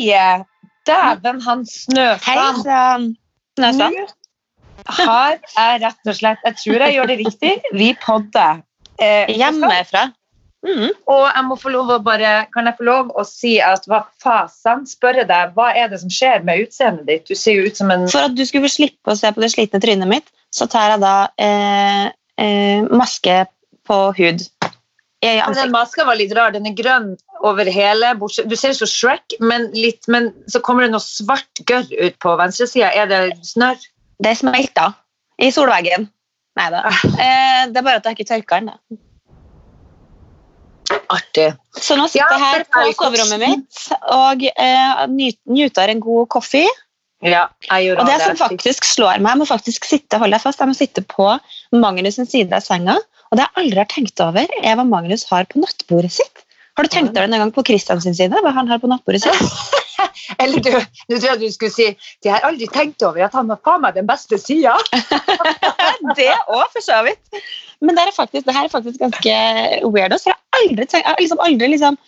[0.00, 0.44] Hei!
[0.88, 2.62] Dæven, han Hei snøfan.
[2.64, 3.16] sann.
[3.58, 3.98] Snøsand.
[4.86, 7.52] Har jeg rett og slett Jeg tror jeg gjør det riktig.
[7.76, 8.62] Vi podder.
[9.00, 10.08] Eh, Hjemmefra.
[10.60, 10.90] Mm.
[11.08, 14.02] Og jeg må få lov å bare, kan jeg få lov å si at hva
[14.20, 17.28] fasen spørre deg, hva er det som skjer med utseendet ditt?
[17.30, 19.40] Du ser jo ut som en For at du skulle få slippe å se på
[19.40, 22.10] det slitne trynet mitt, så tar jeg da eh,
[22.44, 23.44] eh, maske
[23.88, 24.44] på hud.
[25.22, 25.70] I Men Den ansiktet.
[25.74, 26.50] maska var litt rar.
[26.54, 28.14] Den er grønn over hele.
[28.16, 31.90] bortsett- Du ser ut som Shrek, men, litt, men så kommer det noe svart gørr
[32.00, 32.88] ut på venstresida.
[32.96, 33.76] Er det snørr?
[34.22, 34.94] Det smelta
[35.40, 36.08] i solveggen.
[36.56, 36.82] Nei da.
[37.20, 38.66] Eh, det er bare at jeg ikke tørker den.
[38.72, 38.96] da.
[41.10, 41.52] Artig.
[41.78, 45.06] Så nå sitter Ja, jeg her er på soverommet mitt og eh,
[45.46, 46.64] nyter en god kaffe.
[47.22, 50.40] Ja, jeg Og det det som faktisk slår meg, jeg må faktisk sitte, holde deg
[50.40, 51.26] fast, jeg må sitte på
[51.76, 52.96] Magnus side av senga.
[53.30, 56.46] Og det jeg aldri har tenkt over, er hva Magnus har på nattbordet sitt.
[56.78, 58.40] Har du tenkt over det en gang på Christian sin side?
[58.42, 59.78] Hva han har på nattbordet sitt?
[60.42, 61.86] Eller du, nå tror jeg du skulle si
[62.24, 64.76] «Jeg har aldri tenkt over, at han har faen meg den beste sida.
[66.18, 67.20] det òg, for så vidt.
[67.84, 69.36] Men det, er faktisk, det her er faktisk ganske
[69.92, 70.16] weird.
[70.16, 72.00] Jeg har aldri, tenkt, jeg har liksom aldri liksom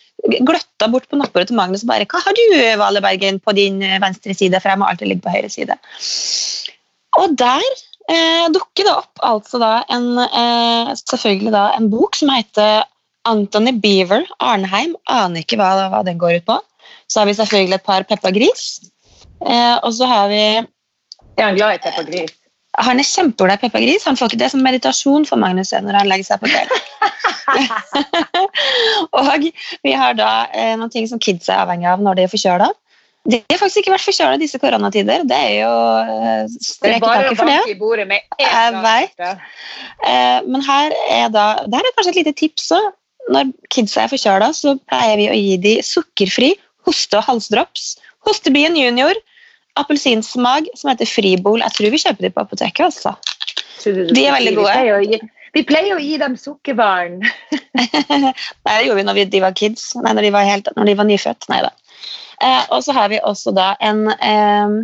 [0.48, 2.45] gløtta bort på nattbordet til Magnus og bare Hva har du,
[2.81, 4.61] Valebergen, på din venstre side?
[4.61, 5.79] For jeg må alltid ligge på høyre side.
[7.20, 7.67] Og der
[8.11, 12.84] eh, dukker det opp altså da en, eh, selvfølgelig da en bok som heter
[13.28, 14.97] Anthony Beaver, Arnheim.
[15.06, 16.58] Aner ikke hva, hva den går ut på.
[17.06, 18.80] Så har vi selvfølgelig et par Peppa Gris.
[19.47, 22.39] Eh, og så har vi Er han glad i Peppa Gris?
[22.80, 24.05] han er kjempeglad i Peppa Gris.
[24.08, 26.78] Han får ikke det som meditasjon for Magnus når han legger seg på kvelden.
[29.19, 29.48] og
[29.84, 32.70] vi har da eh, noen ting som kids er avhengig av når de er forkjøla.
[33.31, 35.23] De har faktisk ikke vært forkjøla disse koronatider.
[35.31, 37.59] Det er jo eh, Det er strek i bare å for det.
[37.61, 39.42] banke i bordet med en gang.
[40.11, 42.89] Eh, men her er da det her er kanskje et lite tips òg.
[43.31, 46.57] Når kidsa er forkjøla, så pleier vi å gi dem sukkerfri
[46.89, 47.92] hoste- og halsdrops.
[48.27, 49.14] Hostebien junior,
[49.79, 51.63] appelsinsmak, som heter Fribol.
[51.63, 52.83] Jeg tror vi kjøper dem på apoteket.
[52.91, 53.14] altså.
[53.86, 55.20] De er veldig gode.
[55.52, 57.20] Vi pleier å gi dem sukkerbarn.
[57.23, 57.86] Nei,
[58.67, 59.91] det gjorde vi når vi, de var kids.
[60.01, 61.48] Nei, når de var, helt, når de var nyfødt.
[61.52, 61.70] Nei da.
[62.41, 64.79] Eh, og så har vi også da en eh,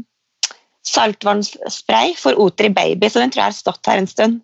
[0.88, 4.41] saltvannsspray for Otri baby, så den tror jeg har stått her en stund.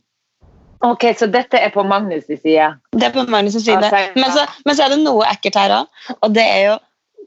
[0.85, 2.67] Ok, Så dette er på Magnus' side.
[2.93, 3.89] Det er på Magnus' side.
[3.89, 6.75] Ja, Men så, men så er det noe ekkelt her òg, og det er jo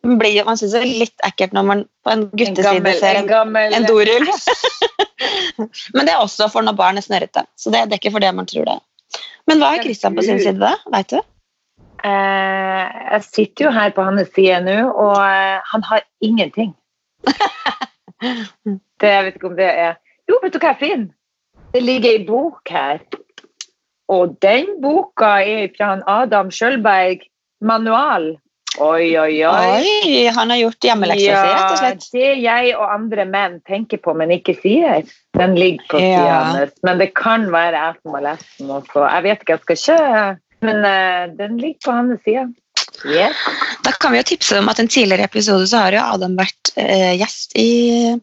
[0.07, 3.73] blir, Man syns det er litt ekkelt når man på en gutteside ser en gammel
[3.73, 4.27] en dorull.
[5.95, 8.29] men det er også for når barn er snørrete, så det, er ikke for det
[8.37, 8.77] man tror det.
[9.49, 10.75] Men hva har Christian på sin side, da?
[10.93, 11.19] Vet du?
[12.05, 16.75] Eh, jeg sitter jo her på hans side nå, og eh, han har ingenting.
[19.01, 19.95] det, jeg vet ikke om det er
[20.29, 21.13] Jo, vet du hva finner?
[21.73, 22.99] Det ligger ei bok her.
[24.11, 27.25] Og den boka er fra Adam Sjølberg.
[27.61, 28.35] manual.
[28.77, 29.81] Oi, oi, oi.
[29.81, 32.03] Oi, han har gjort hjemmeleksa si, rett og slett.
[32.13, 35.07] det jeg og andre menn tenker på, men ikke sier.
[35.33, 36.43] Den ligger på Ja.
[36.43, 36.75] hans.
[36.83, 39.07] Men det kan være jeg som har lest den også.
[39.09, 42.47] Jeg vet ikke, jeg skal ikke Men uh, den ligger på hans side.
[43.05, 43.37] Yes.
[43.85, 46.73] Da kan vi jo tipse om at en tidligere episode så har jo Adam vært
[46.79, 47.69] uh, gjest i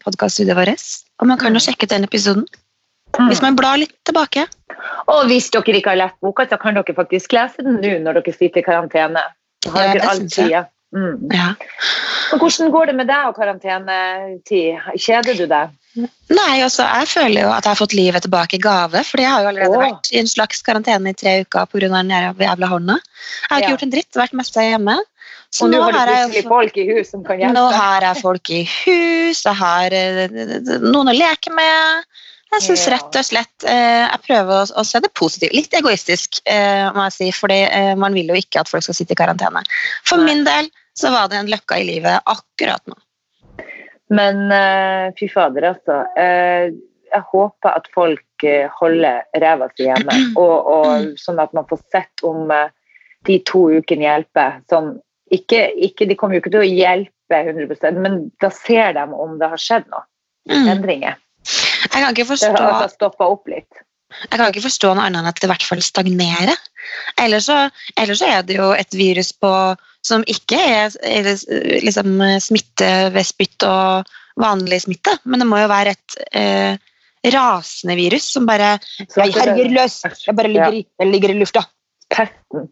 [0.03, 0.85] podkaststudioet vårt.
[1.21, 2.47] Og man kan jo sjekke ut den episoden
[3.29, 4.43] hvis man blar litt tilbake.
[5.11, 8.19] Og hvis dere ikke har lest boka, så kan dere faktisk lese den nå når
[8.19, 9.23] dere sitter i karantene.
[9.71, 10.65] Har Ja, det all synes jeg.
[10.95, 11.31] Mm.
[11.33, 11.53] Ja.
[12.33, 14.83] Og Hvordan går det med deg og karantenetid?
[14.99, 15.73] Kjeder du deg?
[15.95, 19.31] Nei, også, Jeg føler jo at jeg har fått livet tilbake i gave, for jeg
[19.31, 19.83] har jo allerede Åh.
[19.85, 21.87] vært i en slags karantene i tre uker pga.
[21.87, 22.97] den jævla hånda.
[22.99, 23.75] Jeg har ikke Ja.
[23.75, 24.97] gjort en dritt, vært mest hjemme.
[25.51, 27.53] Så Og nå nå har jeg folk i hus som kan hjelpe.
[27.55, 30.27] nå har jeg folk i hus, jeg har eh,
[30.83, 32.03] noen å leke med.
[32.51, 32.97] Jeg synes Ja.
[32.97, 35.53] rett og slett eh, Jeg prøver å, se det positivt.
[35.53, 39.11] Litt egoistisk, eh, må jeg si, fordi man vil jo ikke at folk skal sitte
[39.11, 39.63] i karantene.
[40.03, 42.95] For min del så var det en løkka i livet akkurat nå.
[44.13, 46.03] Men eh, fy fader, altså.
[46.19, 46.73] Eh,
[47.15, 51.81] jeg håper at folk eh, holder ræva si hjemme, og, og sånn at man får
[51.93, 52.51] sett om
[53.25, 54.59] de to ukene hjelper.
[54.71, 54.95] Sånn,
[55.33, 59.39] ikke, ikke, de kommer jo ikke til å hjelpe 100% men da ser de om
[59.39, 60.05] det har skjedd noe.
[60.45, 60.67] Mm.
[60.75, 61.17] Endringer.
[61.45, 63.81] Jeg kan ikke Det forstå har altså stoppa opp litt.
[64.13, 66.61] Jeg kan ikke forstå noe annet enn at det i hvert fall stagnerer.
[67.21, 67.57] Ellers så,
[67.97, 69.51] ellers så er det jo et virus på,
[70.05, 71.31] som ikke er, er
[71.81, 76.77] liksom, smitte ved spytt og vanlig smitte, men det må jo være et eh,
[77.33, 80.01] rasende virus som bare Jeg herjer løs!
[80.27, 81.65] Jeg bare ligger, i, jeg ligger i lufta.
[82.13, 82.69] Pesten.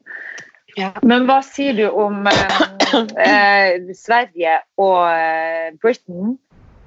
[0.77, 0.89] Ja.
[1.05, 2.63] Men hva sier du om eh,
[3.27, 6.35] eh, Sverige og eh, Britain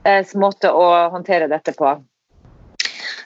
[0.06, 1.96] eh, måte å håndtere dette på?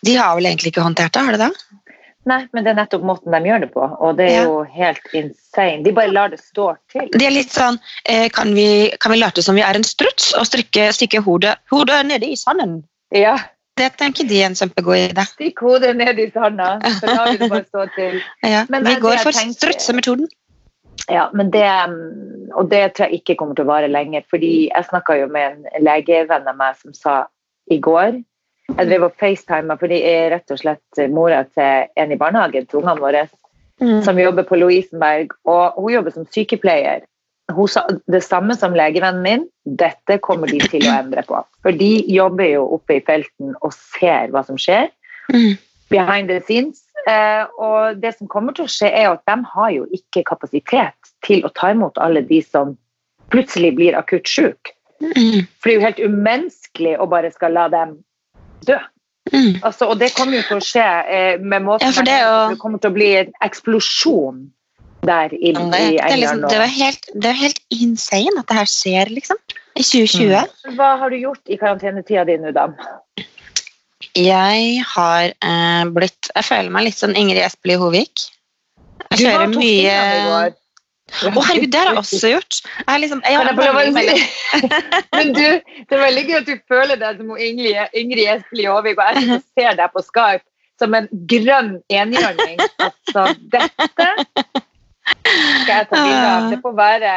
[0.04, 1.96] De har vel egentlig ikke håndtert det, har de det?
[2.28, 4.44] Nei, men det er nettopp måten de gjør det på, og det er Ja.
[4.44, 5.82] jo helt insane.
[5.84, 7.08] De bare lar det stå til.
[7.14, 10.34] De er litt sånn eh, Kan vi, kan vi late som vi er en struts
[10.36, 12.84] og strikke, stikke hodet, hodet nede i sanden?
[13.10, 13.38] Ja,
[13.76, 15.24] Det tenker de er en kjempegod idé.
[15.24, 18.20] stikk hodet ned i sanda, så lar vi det bare stå til.
[18.44, 18.66] Ja.
[18.68, 20.28] Men Vi det- det går for tenker- strutsemetoden.
[21.08, 21.64] Ja, men det,
[22.54, 24.22] og det tror jeg ikke kommer til å vare lenge.
[24.28, 27.26] fordi Jeg snakka jo med en legevenn av meg som sa
[27.70, 28.22] i går
[28.78, 32.66] Jeg drev og facetima fordi jeg er rett og slett mora til en i barnehagen
[32.66, 33.28] til ungene våre
[33.80, 34.02] Mm.
[34.04, 37.00] som jobber på Lovisenberg, og hun jobber som sykepleier.
[37.48, 41.40] Hun sa det samme som legevennen min, dette kommer de til å endre på.
[41.62, 44.90] For de jobber jo oppe i felten og ser hva som skjer
[45.32, 45.56] Mm.
[45.88, 46.84] behind the scenes.
[47.08, 50.92] Eh, og det som kommer til å skje, er at de har jo ikke kapasitet
[51.24, 52.76] til å ta imot alle de som
[53.30, 54.74] plutselig blir akutt syke.
[55.00, 55.46] Mm.
[55.56, 58.04] For det er jo helt umenneskelig å bare skal la dem
[58.66, 58.78] dø.
[59.32, 59.60] Mm.
[59.62, 62.58] Altså, og det kommer jo til å skje eh, med måten Ja, det jo- det
[62.58, 64.50] kommer til å bli en eksplosjon
[65.06, 67.60] der i, Men Det, i det, er liksom, det, og- var helt, det er helt
[67.70, 69.36] insane at det her skjer, liksom.
[69.76, 70.74] I 2020.
[70.76, 72.66] Hva har du gjort i karantenetida di nå, da?
[74.16, 78.24] Jeg har eh, blitt Jeg føler meg litt sånn Ingrid Espelid Hovik.
[79.10, 80.54] Jeg Du var kjører mye
[81.10, 81.40] fingrene oh.
[81.40, 82.60] Å, herregud, det har jeg også gjort.
[82.86, 83.56] Jeg liksom, jeg har å
[85.16, 89.00] Men du, det er veldig gøy at du føler deg som Ingrid, Ingrid Espelid Aavik,
[89.00, 90.44] og jeg ser deg på Skype
[90.80, 92.60] som en grønn enhjørning.
[92.80, 93.78] Altså, dette
[95.62, 96.46] skal jeg ta bilde av.
[96.52, 97.14] Det får være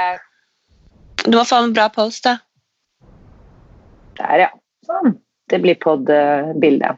[1.26, 2.38] Du må få en bra post, da.
[4.20, 4.50] der, ja.
[4.88, 5.16] Sånn.
[5.52, 6.94] Det blir pod-bilde.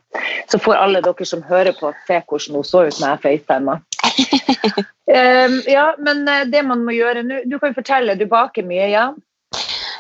[0.52, 3.80] Så får alle dere som hører på, se hvordan hun så ut når jeg facetima.
[5.06, 8.66] Um, ja, men eh, det man må gjøre nå Du kan jo fortelle, du baker
[8.66, 9.04] mye, ja?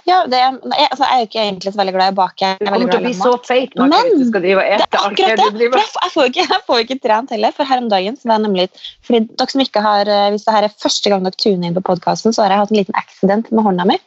[0.06, 0.58] Ja, det, jeg,
[0.92, 2.50] altså, jeg er jo ikke egentlig så veldig glad i å bake.
[2.60, 4.76] Du er kommer til å bli så feit Men hvis du skal drive og Det
[4.76, 5.48] ete er det akkurat det.
[5.56, 7.56] Driver jeg, får- jeg, får ikke, jeg får ikke trent heller.
[7.58, 8.66] For her om dagen så var jeg nemlig
[9.08, 11.78] fordi dere som ikke har, eh, Hvis det her er første gang dere tuner inn
[11.80, 13.98] på podkasten, så har jeg hatt en liten accident med hånda mi.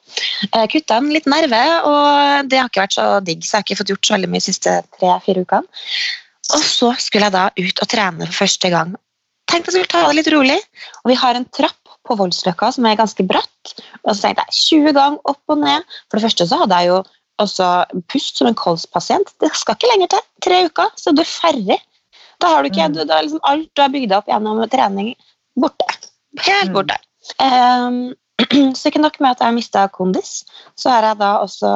[0.53, 3.67] Jeg kutta en liten nerve, og det har ikke vært så digg, så jeg har
[3.67, 5.67] ikke fått gjort så veldig mye de siste tre-fire ukene.
[6.55, 8.95] Og så skulle jeg da ut og trene for første gang.
[9.51, 10.59] Tenkte jeg skulle ta det litt rolig.
[11.03, 13.75] Og vi har en trapp på Voldsløkka som er ganske bratt.
[14.05, 15.87] Og så tenkte jeg 20 ganger opp og ned.
[16.09, 16.99] For det første så hadde jeg jo
[17.39, 17.67] også
[18.11, 19.31] pust som en kolspasient.
[19.43, 20.25] Det skal ikke lenger til.
[20.43, 21.79] Tre uker, så du er ferdig.
[22.43, 22.95] Da har du ikke Mm.
[22.95, 25.15] du, da er liksom alt du har bygd opp gjennom trening,
[25.59, 25.87] borte.
[26.39, 26.75] Helt Mm.
[26.75, 26.97] borte.
[27.41, 28.15] Ehm,
[28.79, 30.45] så ikke nok med at jeg har mista kondis,
[30.79, 31.71] så har jeg da også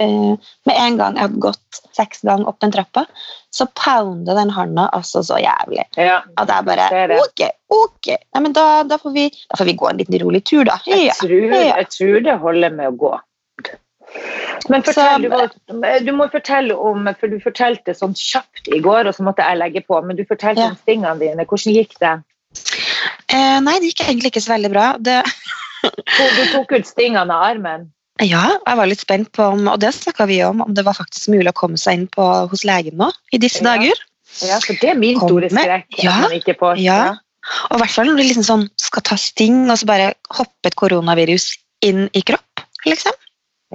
[0.00, 0.32] eh,
[0.64, 3.04] Med en gang jeg har gått seks ganger opp den trappa,
[3.52, 5.84] så pounder den handa altså så jævlig.
[6.00, 6.22] Ja.
[6.40, 7.20] At jeg bare Det det.
[7.20, 8.10] Ok, ok.
[8.34, 10.78] Nei, men da, da, får vi, da får vi gå en liten rolig tur, da.
[10.88, 11.16] Jeg, Ja.
[11.20, 11.62] tror, ja.
[11.82, 13.12] jeg tror det holder med å gå.
[14.70, 19.16] Men fortell, du, du må fortelle om For du fortalte sånn kjapt i går, og
[19.16, 19.98] så måtte jeg legge på.
[20.06, 20.70] Men du fortalte Ja.
[20.72, 21.44] om stingene dine.
[21.44, 22.14] Hvordan gikk det?
[23.28, 24.86] Eh, nei, det gikk egentlig ikke så veldig bra.
[24.98, 25.20] Det,
[25.82, 27.90] Du tok ut stingene av armen.
[28.24, 30.96] ja, jeg var litt spent på om, og det snakka vi om, om det var
[30.96, 33.74] faktisk mulig å komme seg inn på, hos legen nå i disse Ja.
[33.76, 34.00] dager.
[34.42, 35.86] Ja, for det er min store skrekk.
[36.02, 36.12] Ja.
[36.16, 37.16] At man ikke får Ja.
[37.70, 40.66] Og i hvert fall når du liksom sånn skal ta sting, og så bare hoppe
[40.66, 41.52] et koronavirus
[41.82, 43.12] inn i kropp, liksom.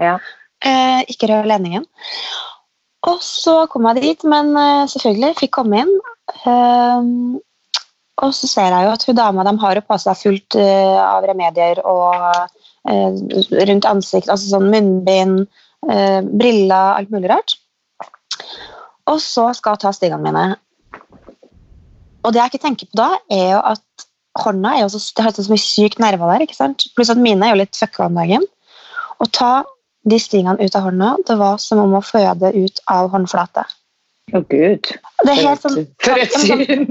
[0.02, 0.18] Ja.
[0.62, 1.86] Eh, ikke rør ledningen.
[3.08, 5.94] Og så kom jeg dit, men eh, selvfølgelig fikk komme inn.
[6.46, 7.40] Eh,
[8.22, 10.98] og så ser jeg jo at hun dama de har jo på seg fullt eh,
[11.02, 12.14] av remedier og
[12.90, 13.18] eh,
[13.70, 15.48] rundt ansikt, altså sånn munnbind,
[15.90, 17.58] eh, briller, alt mulig rart.
[19.10, 20.46] Og så skal hun ta stigene mine.
[22.22, 24.08] Og det jeg ikke tenker på da, er jo at
[24.42, 26.86] hånda er jo så, det har så mye sykt nerver der, ikke sant?
[26.96, 28.46] Pluss at mine er jo litt fucka om dagen.
[29.18, 29.54] Å ta
[30.08, 33.66] de stigene ut av hånda, det var som om å føde ut av håndflate.
[34.32, 34.92] Å, gud.
[35.26, 36.86] Det er helt sånn For et syn!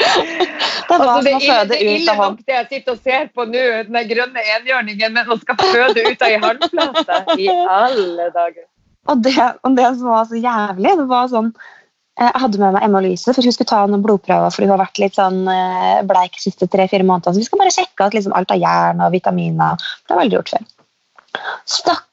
[0.00, 2.38] Det var Altså, det som å er føde det er ut av hånd.
[2.46, 6.24] det jeg sitter og ser på nå, den grønne enhjørningen, men å skal føde ut
[6.24, 8.64] av ei halvplate I alle dager.
[9.10, 12.74] Og det, og det som var så jævlig, det var sånn eh, Jeg hadde med
[12.76, 15.40] meg Emma Louise, for hun skulle ta noen blodprøver, for hun har vært litt sånn
[15.52, 17.36] eh, bleik de siste tre-fire månedene.
[17.36, 19.80] Så vi skal bare sjekke at liksom alt av jern og vitaminer.
[19.80, 20.64] Det har jeg aldri gjort før.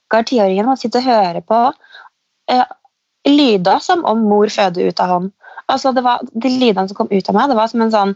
[0.07, 1.57] Stakkar tiåringen må sitte og høre på
[2.51, 2.63] eh,
[3.27, 5.33] lyder som om mor føder ut av hånd.
[5.67, 8.15] Altså, det var, de lydene som kom ut av meg, det var som en sånn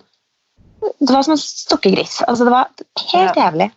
[0.82, 2.22] Det var som en stukkegris.
[2.26, 2.70] Altså, det var
[3.12, 3.68] helt jævlig.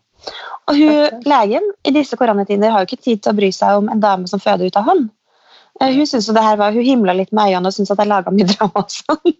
[0.71, 3.91] Og hun, legen i disse koronatider har jo ikke tid til å bry seg om
[3.93, 5.11] en dame som føder ut av hånd.
[5.83, 8.13] Eh, Hun synes det her var, hun himla litt med øynene og syntes at jeg
[8.13, 8.87] laga mye drama.
[8.87, 9.37] og sånn.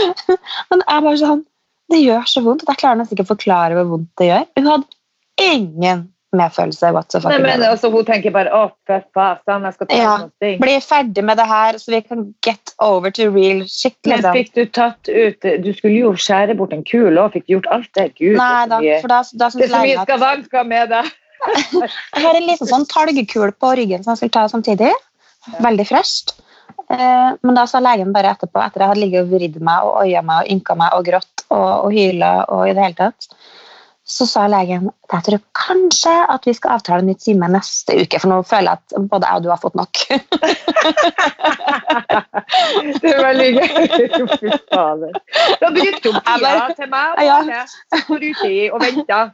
[0.70, 1.44] Men jeg bare sånn,
[1.90, 4.48] det gjør så vondt at jeg klarer nesten ikke å forklare hvor vondt det gjør.
[4.60, 6.90] Hun hadde ingen medfølelse.
[7.26, 10.16] Nei, men altså, Hun tenker bare å, for faen, jeg skal ta Ja.
[10.22, 10.50] noe.
[10.62, 13.96] Bli ferdig med det her, så vi kan get over to real shit.
[14.06, 14.36] Men Liksom.
[14.38, 17.32] fikk du tatt ut Du skulle jo skjære bort en kul òg.
[17.32, 18.14] Fikk du gjort alt det?
[18.18, 21.04] Gud, Nei da, for da, da det er så mye skavanker med det.
[22.14, 24.92] Jeg har en liten sånn talgkul på ryggen som jeg skulle ta samtidig.
[25.64, 26.34] Veldig fresht.
[26.90, 30.00] Eh, men da sa legen bare etterpå, etter jeg hadde ligget og vridd meg og
[30.02, 33.28] oia meg og ynka meg og grått og, og hyla og i det hele tatt,
[34.06, 38.20] så sa legen jeg tror kanskje at vi skal avtale en ny time neste uke,
[38.22, 39.94] for nå føler jeg at både jeg og du har fått nok.
[43.00, 43.66] Det er veldig gøy.
[44.38, 45.12] Fy fader.
[45.60, 47.20] Da brukte hun tida til meg.
[47.26, 47.36] Ja.
[47.40, 47.60] Arne.
[47.66, 49.30] Så går ut i og venter.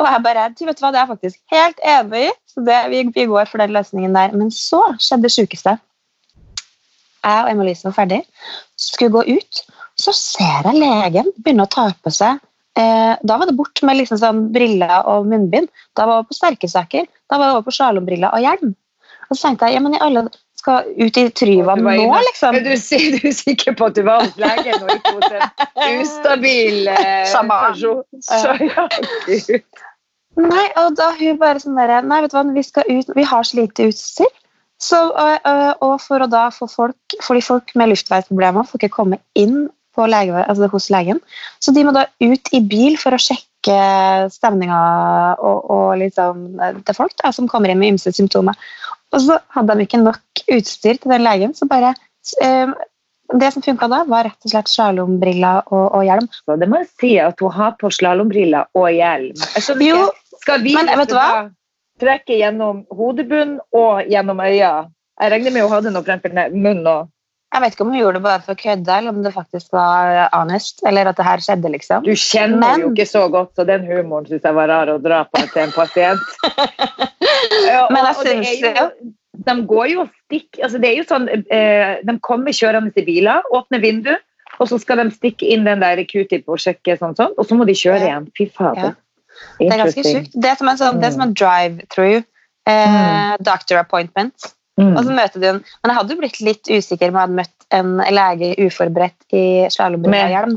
[0.00, 2.78] Og jeg bare, du vet hva, det er jeg faktisk helt enig i, så det,
[2.92, 4.36] vi, vi går for den løsningen der.
[4.36, 5.76] Men så skjedde det sjukeste.
[7.24, 8.20] Jeg og Emma-Lise var ferdig,
[8.76, 9.62] skulle gå ut,
[9.96, 12.42] så ser jeg legen begynne å ta på seg
[12.78, 15.68] eh, Da var det bort med liksom sånn briller og munnbind.
[15.96, 17.06] Da var det på sterke saker.
[17.30, 18.74] Da var det over på slalåmbriller og hjelm.
[19.30, 20.26] Og så tenkte jeg, ja, men i alle
[20.64, 22.20] skal ut i Tryvann nå, inne.
[22.28, 22.54] liksom.
[22.56, 25.32] Er du, er du er sikker på at du var hos legen og ikke hos
[25.86, 27.58] en ustabil eh, Samme.
[27.68, 28.04] person?
[28.24, 28.86] Så, ja,
[30.34, 33.26] Nei, og da hun bare sånn der, nei, vet du hva, vi skal ut, vi
[33.30, 34.32] har så lite utstyr.
[34.82, 35.46] Så, og,
[35.84, 39.68] og- for å da få folk, fordi folk med luftveisproblemer får ikke komme inn
[40.10, 41.20] lege, altså hos legen,
[41.62, 43.76] så de må da ut i bil for å sjekke
[44.34, 44.80] stemninga
[45.38, 48.58] og, og liksom, eh, til folk da, som kommer inn med ymse symptomer.
[49.14, 51.94] Og så hadde de ikke nok utstyr til den legen, så bare
[52.42, 52.74] eh,
[53.34, 56.26] Det som funka da, var rett og slett slalåmbriller og, og hjelm.
[56.44, 59.38] Så det må jeg si at hun har på slalåmbriller og hjelm.
[59.80, 60.10] Jo,
[60.42, 61.46] Skal vi men vet du hva?
[62.02, 64.74] trekke gjennom hodebunnen og gjennom øya?
[65.22, 67.08] Jeg regner med hun hadde noe fremfor ne- munnen og
[67.54, 69.72] Jeg vet ikke om hun gjorde det bare for å kødde, eller om det faktisk
[69.72, 72.02] var honest, eller at det her skjedde, liksom.
[72.02, 74.98] Du kjenner Men- jo ikke så godt, så den humoren syns jeg var rar å
[75.02, 76.20] dra på til en pasient.
[77.64, 79.12] Ja, Men jeg og det er syns jo-
[79.46, 83.04] De går jo og stikker altså det er jo sånn, eh, De kommer kjørende i
[83.04, 84.12] biler, åpner vindu,
[84.60, 87.56] og så skal de stikke inn den der q-tip og sjekke sånn, sånn, og så
[87.58, 88.06] må de kjøre Ja.
[88.20, 88.28] igjen.
[88.38, 88.94] Fy fader.
[89.58, 90.30] Det er ganske sjukt.
[90.40, 92.24] Det er som en, sånn, er en drive-through.
[92.66, 94.54] Eh, Doctor appointment.
[94.80, 94.96] Mm.
[94.98, 97.38] Og så møter du en Men jeg hadde jo blitt litt usikker om jeg hadde
[97.38, 100.56] møtt en lege uforberedt i slalåmbrillehjelm.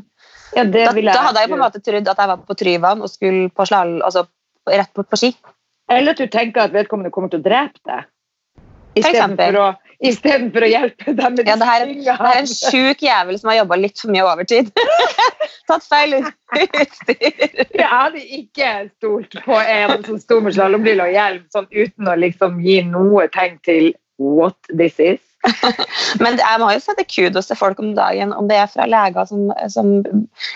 [0.55, 3.11] Ja, Da, da hadde jeg på en måte trodd at jeg var på Tryvann og
[3.11, 4.25] skulle på slalåm, altså
[4.67, 5.33] rett på, på ski.
[5.91, 8.07] Eller at du tenker at vedkommende kommer til å drepe deg.
[8.97, 9.67] Istedenfor å,
[10.01, 13.03] i for å hjelpe deg med Ja, det her, de det her er en sjuk
[13.05, 14.71] jævel som har jobba litt for mye overtid.
[15.69, 17.37] Tatt feil utstyr.
[17.81, 22.17] Jeg hadde ikke stolt på en som sto med slalåmbriller og hjelm sånn uten å
[22.17, 25.19] liksom gi noe tegn til what this is.
[26.23, 29.27] Men jeg må jo sette kudos til folk om dagen, om det er fra leger
[29.29, 29.91] som, som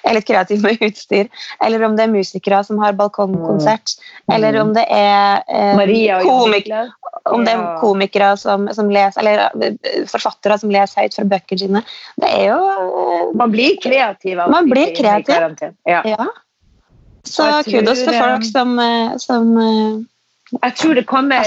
[0.03, 1.30] er litt kreative med utstyr,
[1.63, 4.34] eller om det er musikere som har balkongkonsert, Mm.
[4.36, 6.68] eller om det er eh, komik
[7.30, 11.60] om det er komikere som, som leser, eller eh, forfattere som leser høyt fra bøkene
[11.62, 11.82] sine.
[12.22, 14.39] Det er jo eh, Man blir kreativ.
[14.39, 15.75] av Man blir kreativ.
[15.89, 16.01] Ja.
[16.08, 16.30] Ja.
[17.27, 20.00] Så kudos til folk som, eh, som eh,
[20.51, 21.46] Jeg tror det kommer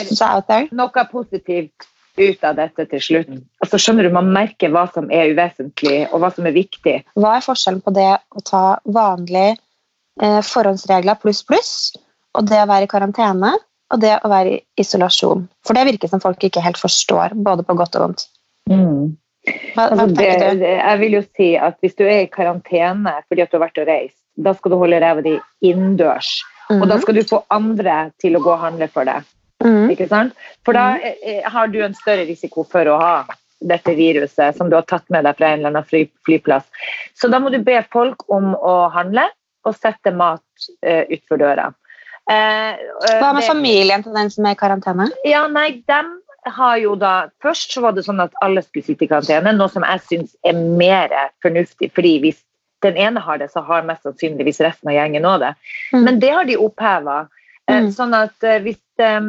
[0.72, 3.30] noe positivt ut av dette til slutt.
[3.64, 6.96] Altså, skjønner du, Man merker hva som er uvesentlig, og hva som er viktig.
[7.18, 9.56] Hva er forskjellen på det å ta vanlige
[10.22, 11.72] eh, forhåndsregler pluss pluss,
[12.34, 13.52] og det å være i karantene,
[13.92, 15.46] og det å være i isolasjon?
[15.66, 18.26] For det virker som folk ikke helt forstår, både på godt og vondt.
[18.70, 18.78] Hva,
[19.74, 20.58] hva Altså, det, tenker du?
[20.64, 23.66] det- jeg vil jo si at Hvis du er i karantene fordi at du har
[23.68, 26.42] vært og reist, da skal du holde ræva di innendørs.
[26.70, 27.00] Og da Mhm.
[27.02, 29.22] skal du få andre til å gå og handle for deg.
[29.64, 29.90] Mhm.
[29.94, 30.34] Ikke sant?
[30.64, 33.14] For da eh, eh, har du en større risiko for å ha
[33.64, 36.66] dette viruset som du har tatt med deg fra en eller annen fly, flyplass.
[37.16, 39.24] Så da må du be folk om å handle
[39.64, 40.44] og sette mat
[40.84, 41.70] uh, utfor døra.
[42.30, 45.08] Eh, eh, Hva med det- familien til den som er i karantene?
[45.24, 49.04] Ja, nei, dem har jo da Først så var det sånn at alle skulle sitte
[49.04, 51.08] i karantene, noe som jeg syns er mer
[51.44, 51.92] fornuftig.
[51.92, 52.42] fordi hvis
[52.82, 55.54] den ene har det, så har mest sannsynligvis resten av gjengen òg det.
[55.92, 56.04] Mm.
[56.04, 57.28] Men det har de oppheva.
[57.70, 57.92] Mm.
[57.96, 59.20] Sånn at eh, hvis eh,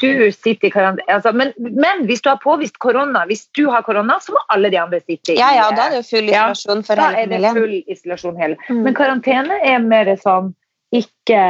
[0.00, 3.84] du sitter i karantene altså, men, men hvis du har påvist korona, hvis du har
[3.86, 6.48] korona, så må alle de andre sitte Ja, ja, da er det jo full Ja,
[6.52, 7.32] isolasjon familien.
[7.32, 8.58] Da er det full isolasjon hele.
[8.68, 8.82] Mm.
[8.86, 10.52] Men karantene er mer sånn
[10.94, 11.40] ikke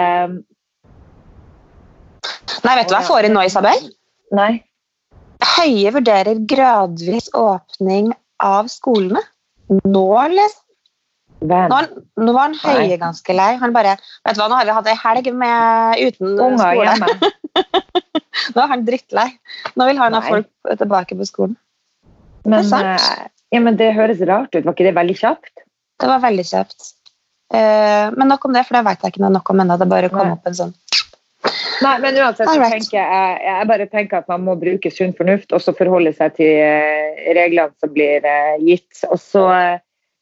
[2.64, 3.84] Nei, vet du hva jeg får inn nå, Isabel?
[4.34, 4.52] Nei.
[5.56, 8.10] Høie vurderer gradvis åpning
[8.42, 9.22] av skolene.
[9.68, 10.54] Nå, eller?
[11.40, 13.52] Nå, var han- nå var han høye ganske lei.
[13.60, 16.94] Han bare Vet du hva, nå har vi hatt ei helg med uten Unger skole.
[16.94, 17.32] hjemme.
[18.54, 19.28] Nå er han drittlei.
[19.76, 20.46] Nå vil han ha folk
[20.78, 21.56] tilbake på skolen.
[22.44, 23.20] Men, Det er sant.
[23.20, 24.64] eh, ja, men det høres rart ut.
[24.64, 25.64] Var ikke det veldig kjapt?
[26.00, 26.92] Det var veldig kjapt.
[27.54, 29.78] Eh, men nok om det, for det vet jeg ikke noe nok om ennå.
[29.78, 30.32] Det bare kom Nei.
[30.36, 30.74] opp en sånn
[31.80, 35.52] Nei, men uansett så tenker jeg, jeg bare tenker at man må bruke sunn fornuft
[35.54, 39.04] og så forholde seg til eh, reglene som blir eh, gitt.
[39.06, 39.44] Og så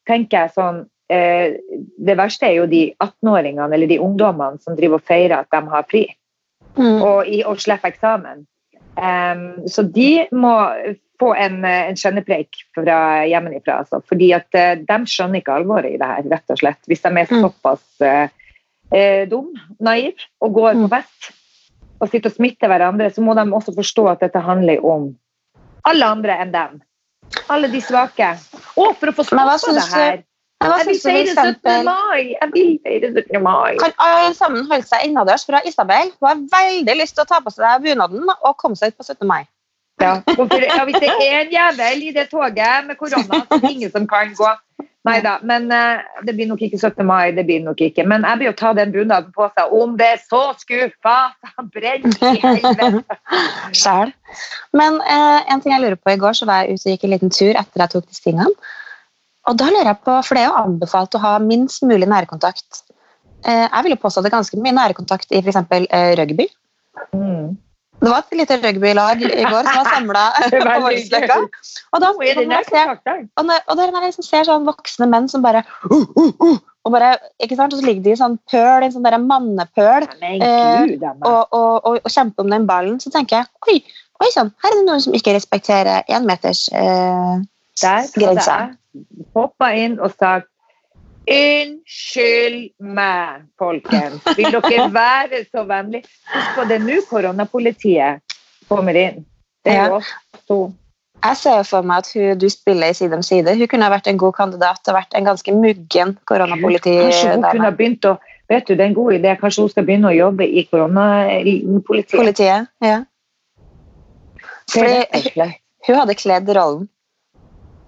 [0.06, 1.56] tenker jeg sånn eh,
[1.98, 5.62] Det verste er jo de 18-åringene eller de ungdommene som driver og feirer at de
[5.70, 6.06] har fri
[6.76, 7.00] Mm.
[7.00, 8.42] og, og slipper eksamen.
[9.00, 10.52] Um, så de må
[11.20, 13.78] få en, en skjønnepreik fra hjemmefra.
[13.80, 16.82] Altså, fordi at eh, de skjønner ikke alvoret i det her, rett og slett.
[16.86, 17.46] Hvis de er Mm.
[17.46, 18.28] såpass uh,
[18.92, 20.90] eh, dum, naiv og går på Mm.
[20.98, 21.30] fest
[22.00, 25.14] og sitter og smitter hverandre, så må de også forstå at dette handler om
[25.88, 26.82] alle andre enn dem.
[27.48, 28.34] Alle de svake.
[28.76, 30.22] Og for å få stoppa det her
[30.64, 31.84] Jeg vil feire 17.
[31.84, 32.22] mai!
[32.40, 33.42] Jeg vil feire 17.
[33.42, 33.76] mai!
[33.82, 36.12] Kan alle sammen holde seg innendørs fra Isabel?
[36.20, 39.06] Hun har veldig lyst til å ta på seg bunaden og komme seg ut på
[39.06, 39.26] 17.
[39.28, 39.44] mai.
[40.00, 43.62] Ja, for, ja, hvis det er en jævel i det toget med korona, så er
[43.62, 44.50] det ingen som kan gå.
[45.06, 47.04] Nei da, men uh, det blir nok ikke 17.
[47.06, 47.30] mai.
[47.36, 48.04] det blir nok ikke.
[48.10, 51.18] Men jeg blir jo ta den bunaden på seg om det er så skuffa!
[51.72, 53.04] Brenn i helvete!
[53.82, 54.12] Sjæl.
[54.76, 57.06] Men uh, en ting jeg lurer på i går, så var jeg ute og gikk
[57.06, 58.50] en liten tur etter jeg tok disse tingene.
[59.46, 62.82] Og da lurer jeg på, for det er jo anbefalt å ha minst mulig nærkontakt.
[63.46, 65.60] Eh, jeg vil jo påstå at det er ganske mye nærkontakt i f.eks.
[65.70, 66.48] Eh, rugby.
[67.14, 67.54] Mm.
[67.96, 71.36] Det var et lite rugbylag i går som var samla på Voldsløkka.
[71.94, 72.18] Og, da, og,
[73.76, 77.16] når jeg jeg liksom ser sånn voksne menn som bare uh, uh, uh, og bare,
[77.42, 80.92] ikke sant, og så ligger de i sånn pøl, en sånn mannepøl, Eh,
[81.24, 83.80] og, og, og, og kjempe om den ballen, så tenker jeg oi,
[84.22, 87.40] oi sånn, her er det noen som ikke respekterer én meters eh,
[88.14, 88.58] grensa.
[89.36, 90.50] Hoppa inn og sagt
[91.26, 94.22] Unnskyld meg, folkens.
[94.38, 96.04] Vil dere være så vennlig?
[96.30, 98.22] Husk på det nå koronapolitiet
[98.70, 99.24] kommer inn.
[99.66, 100.12] Det er jo oss
[100.46, 100.58] to.
[101.24, 103.56] Jeg ser for meg at hun du spiller i Side om side.
[103.58, 107.74] Hun kunne ha vært en god kandidat og vært en ganske muggen Kanskje hun kunne
[107.74, 109.32] begynt å Vet du, det er en god idé.
[109.40, 112.12] Kanskje hun skal begynne å jobbe i koronapolitiet.
[112.14, 113.00] Politiet, ja.
[114.70, 115.54] Fordi hun,
[115.88, 116.84] hun hadde kledd rollen.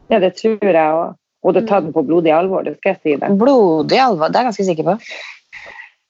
[0.09, 1.17] Ja, det tror jeg òg.
[1.47, 3.29] Og du tar den på blodig alvor, det skal jeg si det.
[3.39, 4.97] Blodig alvor, det er jeg ganske sikker på.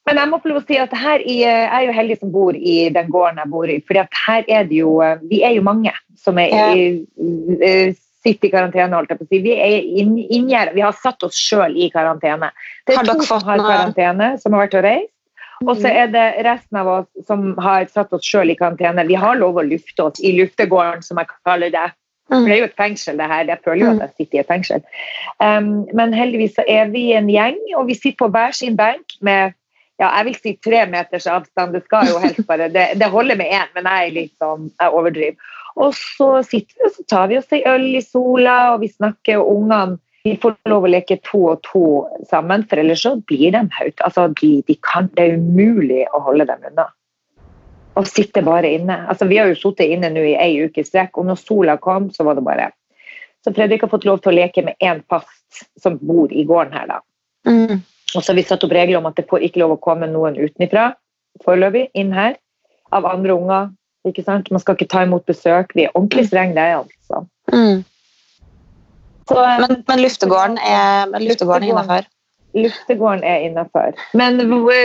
[0.08, 2.30] Men jeg må få lov å si at her i, jeg er jo heldig som
[2.32, 3.76] bor i den gården jeg bor i.
[3.84, 4.94] fordi at her er det jo
[5.28, 6.86] Vi er jo mange som er i,
[7.60, 7.92] eh,
[8.24, 8.96] sitter i karantene.
[8.96, 9.42] holdt jeg på å si.
[9.44, 10.48] Vi er inn.
[10.74, 12.50] Vi har satt oss sjøl i karantene.
[12.86, 15.12] Det er har to som har karantene, som har vært og reist.
[15.66, 19.06] Og så er det resten av oss som har satt oss sjøl i karantene.
[19.06, 21.88] Vi har lov å lufte oss i luftegården, som jeg kaller det.
[22.28, 23.46] For det er jo et fengsel, det her.
[23.48, 24.82] Jeg føler jo at jeg sitter i et fengsel.
[25.40, 29.16] Um, men heldigvis så er vi en gjeng, og vi sitter på hver sin benk
[29.24, 29.56] med
[29.98, 31.74] ja, jeg vil si tre meters avstand.
[31.74, 34.68] Det skal jo helst bare, det, det holder med én, men jeg er litt sånn,
[34.78, 35.54] jeg overdriver.
[35.78, 38.92] Og så sitter vi og så tar vi oss en øl i sola, og vi
[38.92, 41.82] snakker, og ungene de får lov å leke to og to
[42.30, 44.02] sammen, for ellers så blir de høyt.
[44.04, 46.88] Altså, de, de kan, det er umulig å holde dem unna.
[47.98, 49.00] Og sitte bare inne.
[49.10, 51.76] Altså, vi har jo sittet inne nå i ei uke i strekk, og når sola
[51.82, 52.70] kom, så var det bare
[53.44, 56.74] Så Fredrik har fått lov til å leke med én fast som bor i gården
[56.74, 56.98] her, da.
[57.46, 57.80] Mm.
[58.16, 60.08] Og så har vi satt opp regler om at det får ikke lov å komme
[60.10, 60.90] noen utenfra
[61.44, 62.36] foreløpig inn her
[62.92, 63.70] av andre unger.
[64.08, 64.50] ikke sant?
[64.50, 65.74] Man skal ikke ta imot besøk.
[65.76, 67.26] Vi er ordentlig strenge der, altså.
[67.52, 67.84] Mm.
[69.28, 71.68] Så, eh, Men, men luftegården er, luftegården Luftegården.
[71.68, 72.06] innafor.
[72.62, 73.94] Luftegården er innafor.
[74.18, 74.38] Men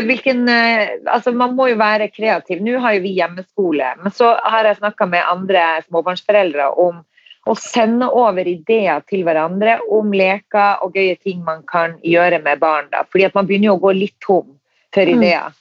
[0.08, 2.62] hvilken eh, Altså, man må jo være kreativ.
[2.64, 7.02] Nå har jo vi hjemmeskole, men så har jeg snakka med andre småbarnsforeldre om
[7.46, 12.62] å sende over ideer til hverandre om leker og gøye ting man kan gjøre med
[12.62, 12.88] barn.
[12.92, 13.04] da.
[13.12, 14.56] Fordi at man begynner jo å gå litt tom
[14.94, 15.18] for Mm.
[15.18, 15.52] ideer.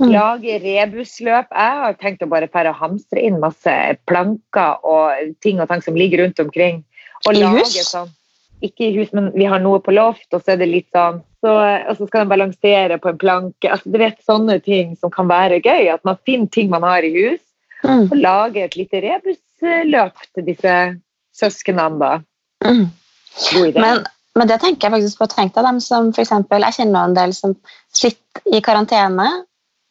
[0.00, 0.12] Mm.
[0.12, 1.46] Lage rebusløp.
[1.50, 3.72] Jeg har tenkt å bare pære og hamstre inn masse
[4.06, 6.84] planker og ting og tang som ligger rundt omkring.
[7.26, 7.90] Og I lage hus?
[7.90, 8.10] sånn
[8.64, 11.20] ikke i hus, men vi har noe på loft, og så er det litt sånn
[11.44, 11.52] så,
[11.88, 13.70] Og så skal de balansere på en planke.
[13.70, 15.92] altså Du vet sånne ting som kan være gøy.
[15.92, 17.40] At man finner ting man har i hus,
[17.84, 18.08] Mm.
[18.10, 20.74] og lager et lite rebusløp til disse
[21.34, 21.98] søsknene.
[21.98, 22.18] da.
[22.64, 22.88] Mm.
[23.52, 23.80] God idé.
[23.80, 25.28] Men, men det tenker jeg faktisk på.
[25.30, 27.54] Tenk deg dem som eksempel, Jeg kjenner en del som
[27.94, 29.28] sitter i karantene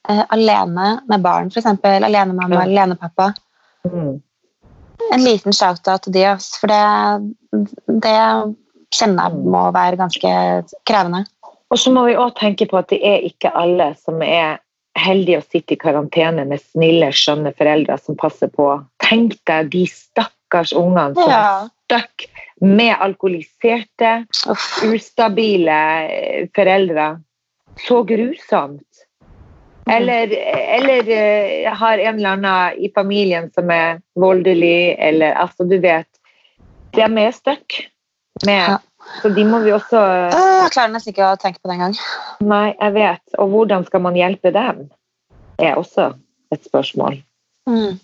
[0.10, 1.48] eh, alene med barn.
[1.48, 1.66] F.eks.
[1.66, 2.58] alenemamma mm.
[2.58, 3.34] alene alenepappa.
[3.88, 4.18] Mm.
[5.14, 6.26] En liten shout-out til de,
[6.60, 7.68] for det,
[8.04, 8.18] det
[8.96, 10.32] kjenner jeg må være ganske
[10.88, 11.26] krevende.
[11.72, 14.60] Og så må vi òg tenke på at det er ikke alle som er
[14.98, 18.70] heldige å sitte i karantene med snille, skjønne foreldre som passer på.
[19.04, 22.28] Tenk deg de stakkars ungene som er stuck
[22.64, 24.14] med alkoholiserte,
[24.50, 24.70] Uff.
[24.88, 27.12] ustabile eh, foreldre.
[27.78, 29.07] Så grusomt.
[29.92, 30.34] Eller,
[30.78, 36.10] eller eh, har en eller annen i familien som er voldelig, eller altså, du vet.
[36.98, 37.80] De er stuck
[38.46, 38.76] med.
[38.76, 38.78] Ja.
[39.22, 40.00] Så de må vi også
[40.34, 41.96] Jeg klarer nesten ikke å tenke på det engang.
[42.44, 43.24] Nei, jeg vet.
[43.40, 44.88] Og hvordan skal man hjelpe dem?
[45.64, 46.10] Er også
[46.54, 47.22] et spørsmål.
[47.70, 48.00] Mm.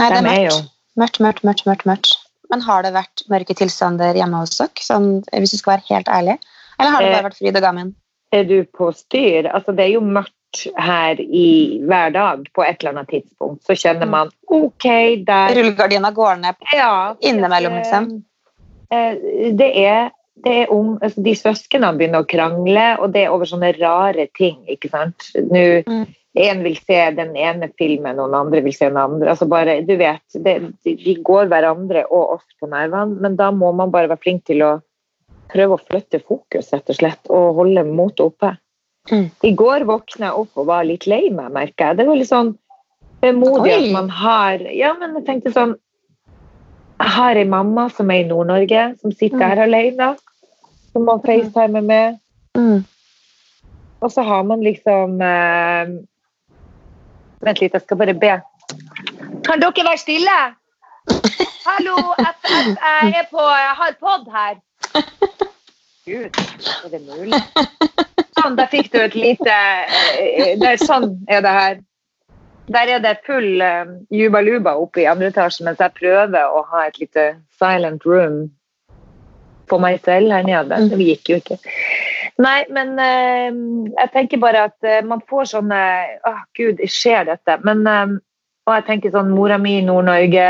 [0.00, 0.70] Nei, det er mørkt.
[0.96, 2.14] Mørkt, mørkt, mørkt, mørkt, mørkt.
[2.52, 4.84] Men har det vært mørke tilstander hjemme hos dere?
[4.84, 6.38] Sånn, hvis du skal være helt ærlig?
[6.78, 7.94] Eller har det Eh, bare vært fryd og gammen?
[8.32, 9.48] Er du på styr?
[9.52, 13.62] Altså, det er jo mørkt her i hver dag på et eller annet tidspunkt.
[13.66, 14.86] Så kjenner man OK,
[15.26, 16.54] der Rullegardina går ned.
[16.76, 17.14] Ja.
[17.20, 18.08] Innimellom, liksom.
[18.92, 19.14] Eh,
[19.56, 20.10] Det er,
[20.44, 24.28] det er om, altså de søsknene begynner å krangle, og det er over sånne rare
[24.36, 24.58] ting.
[24.68, 25.30] ikke sant?
[25.36, 26.06] Nå, Mm.
[26.34, 29.28] En vil se den ene filmen, og den andre vil se den andre.
[29.28, 33.50] altså bare, du vet, det, de- De går hverandre og oss på nervene, men da
[33.50, 34.80] må man bare være flink til å
[35.52, 38.54] prøve å flytte fokus, rett og slett, og holde motet oppe.
[39.10, 39.26] Mm.
[39.44, 41.98] I går våkna jeg opp og var litt lei meg, merker jeg.
[41.98, 42.52] Det var litt sånn
[43.22, 45.72] vemodig at man har Ja, men jeg tenkte sånn
[47.02, 49.48] Jeg har ei mamma som er i Nord-Norge, som sitter Mm.
[49.48, 50.08] her alene.
[50.92, 52.18] Som man facetimer med.
[52.56, 52.84] Mm.
[54.02, 55.92] Og så har man liksom eh,
[57.42, 58.36] Vent litt, jeg skal bare be.
[59.42, 60.38] Kan dere være stille?
[61.66, 64.60] Hallo, jeg, jeg, jeg er på Jeg har pod her.
[66.02, 66.34] Gud,
[66.84, 67.38] er det mulig?
[68.34, 69.54] Sånn, der fikk du et lite
[70.18, 71.76] eh, det er Sånn er det her.
[72.72, 76.86] Der er det full uh, juba-luba oppe i andre etasje, mens jeg prøver å ha
[76.88, 77.26] et lite
[77.58, 78.44] silent room
[79.70, 80.78] på meg selv her nede.
[80.90, 81.58] Det gikk jo ikke.
[82.42, 83.54] Nei, men uh,
[84.00, 85.80] jeg tenker bare at uh, man får sånne
[86.26, 87.58] Å, gud, skjer dette?
[87.66, 88.18] Men eh,
[88.66, 90.46] Og jeg tenker sånn Mora mi i Nord-Norge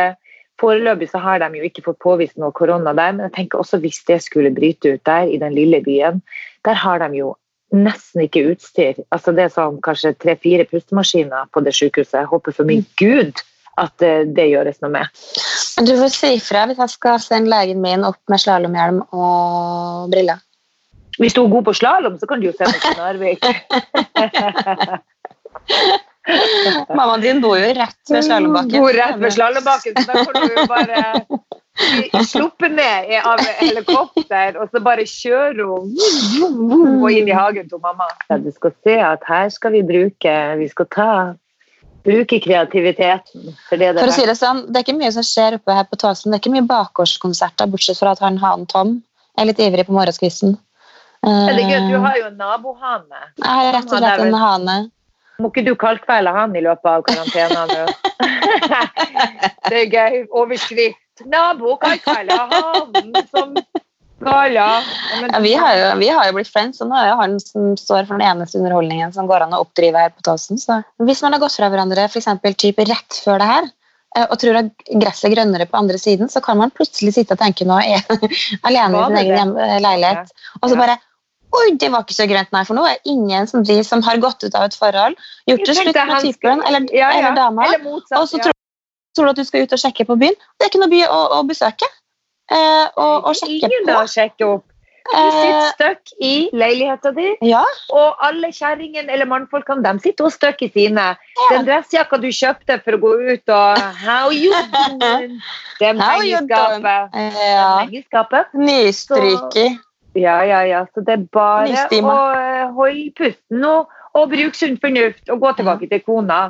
[0.63, 3.81] Foreløpig så har de jo ikke fått påvist noe korona der, men jeg tenker også
[3.83, 6.23] hvis det skulle bryte ut der, i den lille byen,
[6.67, 7.33] der har de jo
[7.73, 9.01] nesten ikke utstyr.
[9.15, 12.21] Altså Det er sånn kanskje tre-fire pustemaskiner på det sykehuset.
[12.21, 13.43] Jeg håper for min gud
[13.81, 15.23] at eh, det gjøres noe med.
[15.81, 20.43] Du får si ifra hvis jeg skal sende legen min opp med slalåmhjelm og briller.
[21.21, 23.43] Hvis du er god på slalåm, så kan du jo sende til Narvik.
[26.97, 28.79] Mammaen din bor jo rett ved slalåmbakken.
[28.79, 34.71] Bor rett ved slalåmbakken, så da kan du jo bare sluppe ned av helikopter og
[34.71, 38.07] så bare kjøre hun og inn i hagen til mamma.
[38.31, 41.09] Ja, du skal se at her skal vi bruke Vi skal ta
[42.05, 43.55] bruke kreativiteten.
[43.69, 44.27] For det det For å si.
[44.27, 46.31] Det sånn, det er ikke mye som skjer oppe her på Tåsen.
[46.33, 48.97] Det er ikke mye bakgårdskonserter, bortsett fra at han hanen Tom
[49.39, 50.57] er litt ivrig på morgenskvisten.
[51.23, 53.21] Er det gøy, Eh, Du har jo en nabohane.
[53.39, 54.77] Jeg har rett og slett en hane.
[55.43, 57.95] Må ikke du kalkvele han i løpet av karantenen?
[59.71, 60.21] det er gøy.
[60.31, 60.99] Overskrift.
[61.29, 63.57] Nabo kalkvele han som.
[65.21, 67.33] Men- Ja, vi, har jo, vi har jo blitt friends, og nå er jo han
[67.43, 70.61] som står for den eneste underholdningen som går an å oppdrive her på Tåsen.
[70.63, 73.67] Så hvis man har gått fra hverandre for eksempel, type rett før det her,
[74.17, 77.35] eh, og tror at gresset er grønnere på andre siden, så kan man plutselig sitte
[77.35, 77.81] og tenke nå
[78.69, 80.31] alene i sin egen eh, leilighet,
[80.63, 80.99] og så bare
[81.53, 84.17] Oi, det var ikke så grønt, nei, for nå er ingen som, de som har
[84.23, 85.19] gått ut av et forhold,
[85.51, 87.19] gjort det slutt med typen eller, Ja, ja.
[87.19, 88.19] eller dama, Eller motsatt.
[88.19, 88.49] og så ja.
[88.49, 88.57] tror,
[89.17, 90.37] tror du at du skal ut og sjekke på byen.
[90.57, 91.89] Det er ikke noe by å, å besøke.
[92.53, 94.05] Eh, og, og sjekke Ingen på.
[94.17, 94.65] sjekke opp.
[95.03, 100.29] Du Eh, sitter støkk i leiligheta di, ja, og alle kjerringene eller mannfolkene de sitter
[100.29, 101.07] også stuck i sine.
[101.51, 104.55] Den dressjakka du kjøpte for å gå ut og How you
[105.03, 105.35] doing?
[105.81, 107.19] Det er pengeskapet.
[107.19, 107.67] ja.
[107.83, 108.63] henger i.
[108.63, 109.81] Nystryket.
[110.15, 110.87] Ja, ja, ja.
[110.95, 115.55] Så det er bare å eh, holde pusten og, og bruke sunn fornuft og gå
[115.59, 116.43] tilbake til kona.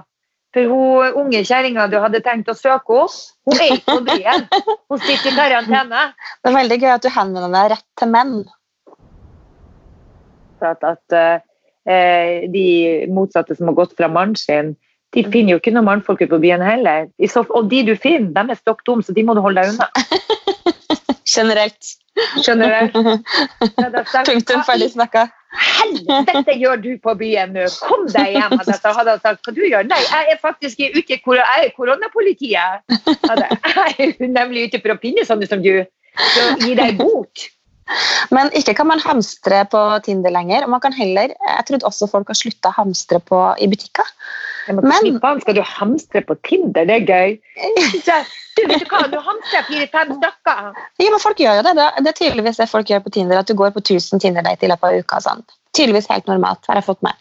[0.52, 4.44] For hun unge kjerringa du hadde tenkt å søke hos, hun er ikke på byen.
[4.92, 6.02] Hun sitter i karantene.
[6.42, 8.34] Det er veldig gøy at du henvender deg rett til menn.
[10.60, 12.66] At, at eh, de
[13.08, 14.74] motsatte som har gått fra mannen sin,
[15.16, 17.08] de finner jo ikke noen mannfolk på byen heller.
[17.42, 19.88] Og de du finner, de er stokk dumme, så de må du holde deg unna.
[21.34, 21.96] Generelt.
[22.46, 22.92] Generelt.
[24.28, 25.28] Punktum ferdig snakka.
[25.52, 27.64] helvete gjør du på byen nå?
[27.84, 28.94] Kom deg hjem, hadde jeg.
[28.98, 29.88] Hadde sagt hva du gjør?
[29.88, 32.84] Nei, jeg er faktisk ute jeg er koronapolitiet.
[33.72, 35.74] Jeg er nemlig ute for å pinne sånne som du.
[36.34, 37.48] Så gi deg bot.
[38.32, 40.64] Men ikke kan man hamstre på Tinder lenger.
[40.64, 44.06] og man kan heller, Jeg trodde også folk har slutta å hamstre på, i butikker.
[44.68, 46.84] Men- skal du hamstre på Tinder?
[46.86, 47.40] Det er gøy.
[48.56, 50.74] Du, vet du hva, du hamstrer jeg fire-fem stykker.
[51.00, 51.74] Ja, men folk gjør jo det.
[51.74, 54.68] Det er- tydeligvis det folk gjør på Tinder, at du går på 1000 Tinder-date i
[54.68, 55.20] løpet av uka.
[55.24, 55.42] Sånn.
[55.72, 57.14] Tydeligvis helt normalt, har jeg fått med.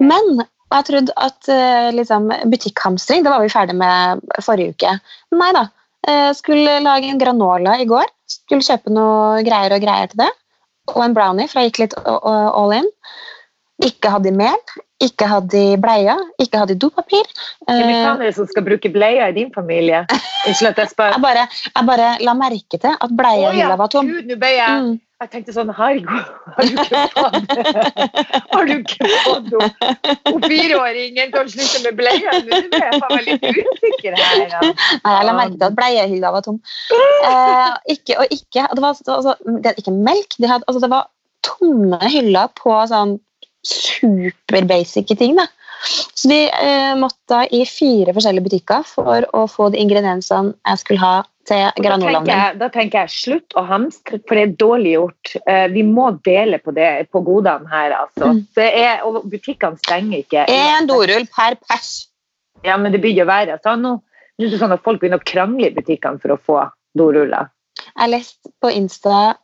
[0.00, 5.00] Men jeg trodde at eh, liksom, butikkhamstring, det var vi ferdig med forrige uke.
[5.32, 5.68] Nei da.
[6.06, 8.06] Eh, skulle lage en granola i går.
[8.26, 10.32] Skulle kjøpe noe greier og greier til det.
[10.94, 12.86] Og en brownie, for jeg gikk litt all in.
[13.84, 14.56] Ikke hadde mel,
[15.04, 17.26] ikke hadde bleia, ikke hadde dopapir.
[17.66, 20.06] Hvem Eh, er det som skal bruke bleier i din familie?
[20.48, 21.12] Unnskyld at jeg spør.
[21.12, 23.10] jeg, bare, jeg bare la merke til at
[23.58, 24.08] ja, var tom.
[24.08, 24.94] Gud, nå ble jeg Mm.
[25.16, 26.66] Jeg tenkte sånn Herregud, har
[28.68, 32.42] du ikke fått Har du fireåringen til å slutte med bleier?
[32.44, 34.42] Nå er jeg faen litt usikker her.
[34.44, 36.58] Nei, jeg la merke til at bleiehylla var tom.
[36.92, 40.36] Eh, ikke og ikke Det var, det var altså, det ikke melk.
[40.36, 41.08] De hadde, altså, det var
[41.48, 43.16] tomme hyller på sånn
[43.66, 45.40] superbasic ting.
[45.40, 45.48] da.
[46.12, 51.00] Så vi eh, måtte i fire forskjellige butikker for å få de ingrediensene jeg skulle
[51.00, 55.32] ha til Og Da da tenker jeg slutt å hamstre, for det er dårlig gjort.
[55.46, 58.32] Eh, vi må dele på det på godene her, altså.
[58.34, 58.42] Mm.
[58.58, 60.46] Det er, og butikkene stenger ikke.
[60.52, 62.08] En dorull per pers.
[62.66, 63.96] Ja, men det begynner å være sånn nå.
[64.36, 66.62] Nå er det sånn at folk begynner å krangle i butikkene for å få
[66.98, 67.52] doruller.
[67.86, 69.36] Jeg leste på Insta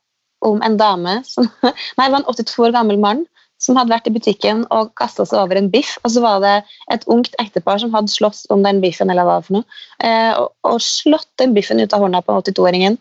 [0.44, 3.24] om en dame som Nei, det var en 82 år gammel mann
[3.62, 5.94] som hadde vært i butikken og kasta seg over en biff.
[6.02, 6.56] Og så var det
[6.94, 9.80] et ungt ektepar som hadde slåss om den biffen, eller hva det var for noe.
[10.02, 12.98] Eh, og, og slått den biffen ut av hånda på 82-åringen.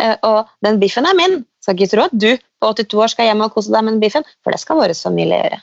[0.00, 1.42] Eh, og den biffen er min!
[1.64, 4.02] Skal ikke tro at du på 82 år skal hjem og kose deg med den
[4.02, 5.62] biffen, for det skal vår familie gjøre.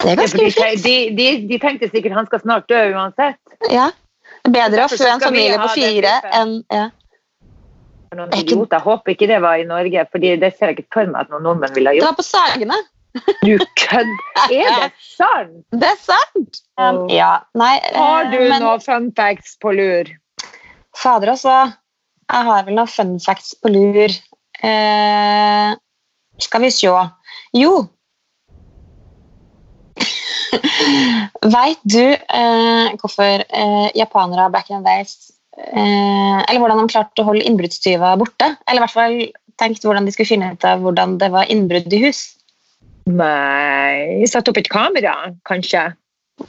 [0.00, 0.84] Det er ganske ufint.
[0.84, 3.40] de, de, de tenkte sikkert han skal snart dø uansett.
[3.68, 3.90] Ja.
[4.46, 6.86] Bedre å fø en familie på fire enn ja.
[8.16, 8.78] Noen idioter.
[8.78, 11.34] Jeg håper ikke det var i Norge, Fordi det ser jeg ikke for meg at
[11.34, 12.08] noen nordmenn ville ha gjort.
[12.08, 12.78] var på Sagene.
[13.42, 14.52] Du kødder!
[14.54, 15.64] Er det sant?
[15.74, 16.60] Det er sant!
[16.80, 20.10] Um, ja, nei Har du eh, men- noen fun facts på lur?
[20.96, 21.56] Fader, altså.
[22.30, 24.14] Jeg har vel noen fun facts på lur.
[24.62, 25.72] Eh,
[26.40, 26.92] skal vi se.
[27.58, 27.72] Jo.
[31.54, 37.22] Veit du eh, hvorfor eh, japanere back in the days eh, Eller hvordan de klarte
[37.22, 38.54] å holde innbruddstyver borte?
[38.66, 39.18] Eller i hvert fall
[39.60, 42.24] tenkt hvordan de skulle finne ut av hvordan det var innbrudd i hus?
[43.10, 45.14] Nei Satt opp et kamera,
[45.48, 45.90] kanskje?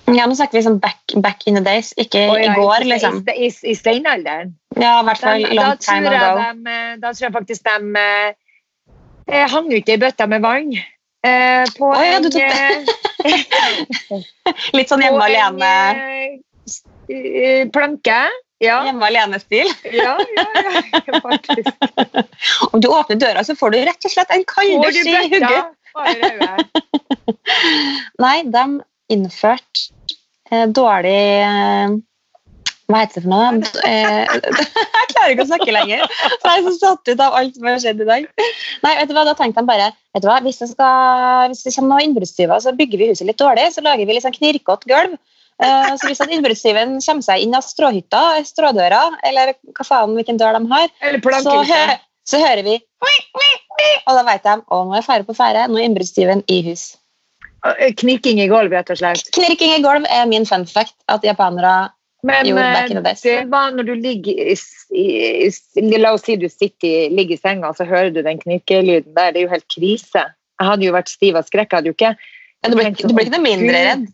[0.08, 2.86] Ja, Nå snakker vi sånn back, back in the days, ikke oh, ja, i går,
[2.88, 3.22] liksom.
[3.28, 4.54] I, i, i steinalderen?
[4.80, 6.30] Ja, i hvert fall da, long time ago.
[6.40, 8.30] de, eh, da tror jeg faktisk de eh,
[9.28, 10.72] eh, hang ut i bøtta med vann.
[11.28, 12.80] Eh, på oh, ja, du tok det.
[14.78, 16.40] Litt sånn hjemme alene eh,
[17.12, 18.24] eh, planke.
[18.62, 19.70] Ja, Hjemme alene-stil.
[19.90, 20.44] ja, ja,
[20.94, 21.70] ja, faktisk.
[22.72, 25.62] Om du åpner døra, så får du rett og slett en kalddusj i bøtta?
[25.96, 26.22] Hugget.
[26.22, 26.82] Bare røde.
[28.24, 28.64] Nei, de
[29.12, 29.90] innførte
[30.52, 31.98] eh, dårlig eh,
[32.92, 33.50] Hva heter det for noe?
[33.92, 34.38] Eh,
[35.02, 36.06] jeg klarer ikke å snakke lenger.
[36.12, 38.30] Så jeg er så satt ut av alt som har skjedd i dag.
[38.86, 41.66] Nei, vet du hva, Da tenkte de bare vet du hva, hvis det, skal, hvis
[41.66, 43.70] det kommer noen innbruddstyver, så bygger vi huset litt dårlig.
[43.76, 45.20] Så lager vi litt sånn knirkete gulv.
[45.62, 50.58] Eh, så hvis innbruddstyven kommer seg inn av stråhytta, strådøra, eller hva faen hvilken dør
[50.58, 52.02] de har, Eller plankehuset.
[52.28, 52.78] Så hører vi
[54.08, 55.68] Og da vet de å, nå er fare på ferde.
[55.70, 56.92] Nå er innbruddstyven i hus.
[58.02, 59.28] Knirking i gulv, rett og slett.
[59.36, 60.96] Knirking i gulv er min fun fact.
[61.10, 61.92] At japanere
[62.24, 62.86] Men Jo, eh,
[63.24, 64.56] det var når du ligger i,
[64.94, 65.06] i,
[65.82, 69.32] i La oss si du sitter ligger i senga, så hører du den knirkelyden der.
[69.34, 70.26] Det er jo helt krise.
[70.62, 71.72] Jeg hadde jo vært stiv av skrekk.
[71.72, 73.88] Jeg hadde jo ikke ja, du, ble, blir ikke noe mindre Gud.
[73.90, 74.06] redd.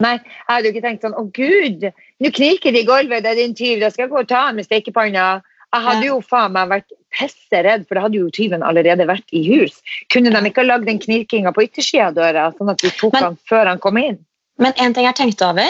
[0.00, 1.84] Nei, jeg hadde jo ikke tenkt sånn Å, gud,
[2.20, 4.42] nå knirker det i gulvet, det er din tyv, da skal jeg gå og ta
[4.48, 5.26] han med stekepanna.
[5.72, 6.10] Jeg hadde Ja.
[6.14, 9.80] jo faen meg vært pisseredd, for da hadde jo tyven allerede vært i hus.
[10.12, 13.16] Kunne de ikke ha lagd den knirkinga på yttersida av døra, sånn at vi tok
[13.16, 14.20] Men- han før han kom inn?
[14.58, 15.68] Men en ting jeg har tenkt over,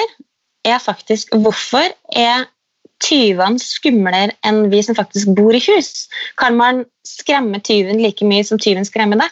[0.67, 2.47] er faktisk hvorfor er
[3.03, 6.09] tyvene skumlere enn vi som faktisk bor i hus?
[6.39, 9.31] Kan man skremme tyven like mye som tyven skremmer deg?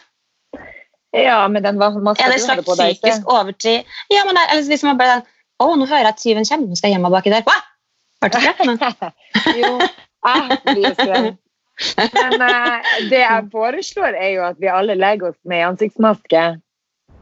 [1.15, 3.85] Ja, men den var Er det du slags psykisk overtid?
[4.11, 5.23] Ja, men det er- eller hvis man bare
[5.57, 7.43] Å, nå hører jeg at tyven kommer, nå skal jeg gjemme meg baki der.
[7.47, 7.53] Hva?
[8.21, 9.13] Hørte du det?
[9.61, 9.79] jo,
[10.27, 11.37] jeg blir skremt.
[11.97, 16.43] Men eh, det jeg foreslår, er jo at vi alle legger oss med ansiktsmaske,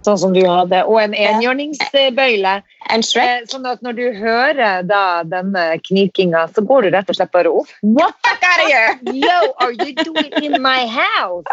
[0.04, 2.54] sånn som du hadde, og en enhjørningsbøyle.
[2.92, 3.30] En Shrek?
[3.30, 7.32] Eh, Sånn at når du hører da denne knirkinga, så går du rett og slett
[7.36, 7.72] bare opp.
[7.82, 9.20] What the fuck are you?
[9.24, 11.48] Yo, are you doing in my house?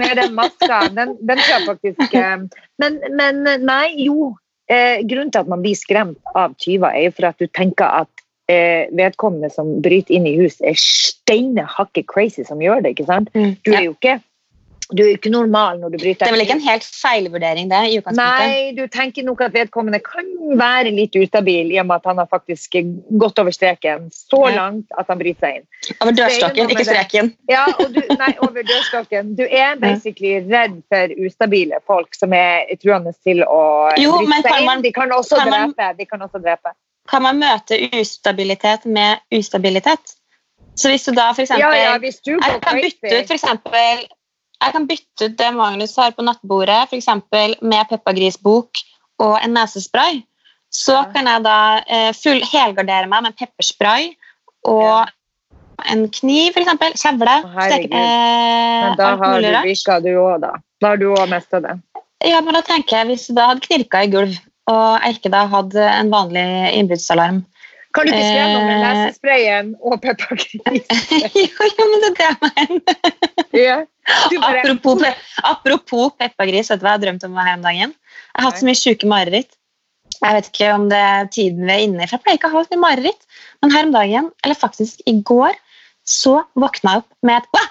[0.00, 0.86] Med den maska.
[0.96, 2.46] Den, den tror jeg faktisk eh,
[2.80, 4.32] men, men nei, jo.
[4.70, 8.04] Eh, grunnen til at man blir skremt av tyver, er jo for at du tenker
[8.04, 12.96] at eh, vedkommende som bryter inn i hus, er steine hakke crazy som gjør det.
[12.96, 13.30] ikke sant?
[13.36, 13.54] Mm.
[13.64, 14.18] Du er jo ikke,
[14.90, 17.82] du er ikke normal når du bryter Det er vel ikke en helt feilvurdering, det?
[17.90, 18.50] i utgangspunktet?
[18.50, 20.26] Nei, du tenker nok at vedkommende kan
[20.58, 22.74] være litt ustabil i og med at han har faktisk
[23.22, 25.68] gått over streken så langt at han bryter seg inn.
[26.00, 27.32] Over er dørstokken, ikke streken.
[27.52, 29.34] Ja, du, nei, over dørstokken.
[29.38, 33.62] Du er basically redd for ustabile folk som er truende til å
[34.00, 34.86] Jo, bryte seg inn.
[34.86, 35.92] De kan også drepe.
[36.00, 36.74] De kan også drepe.
[37.10, 40.16] Kan man møte ustabilitet med ustabilitet?
[40.78, 43.36] Så hvis du da eksempel Ja, ja, Jeg kan bytte ut for
[44.60, 48.82] jeg kan bytte ut det Magnus har på nattbordet, eksempel med Peppa-grisbok
[49.18, 50.20] og en nesespray.
[50.70, 51.04] Så Ja.
[51.14, 54.14] kan jeg da eh, full helgardere meg med pepperspray
[54.64, 55.08] og
[55.90, 57.00] en kniv, f.eks.
[57.02, 57.36] Kjevle.
[57.56, 57.92] Herregud.
[57.92, 60.52] eh, Men da har du virka du òg, da.
[60.80, 61.80] Da har du òg mista det.
[62.24, 64.36] Ja, men da tenker jeg Hvis du da hadde knirka i gulv,
[64.70, 66.44] og da hadde en vanlig
[66.78, 67.42] innbruddsalarm
[67.94, 68.82] Kan du ikke skrive noe med Eh.
[68.86, 70.52] nesesprayen og peppergris?
[71.40, 73.86] Jo, jo, men det er det jeg mener.
[74.40, 75.02] Bare- Apropos,
[75.42, 77.94] apropos peppergris, vet du hva jeg har drømt om her om dagen?
[78.30, 79.50] Jeg har hatt så mye sjuke mareritt.
[80.20, 82.50] Jeg vet ikke om det er tiden vi er inne i, for jeg pleier ikke
[82.52, 83.26] å ha så mye mareritt.
[83.62, 85.58] Men her om dagen, eller faktisk i går,
[86.06, 87.68] så våkna jeg opp med et Wah!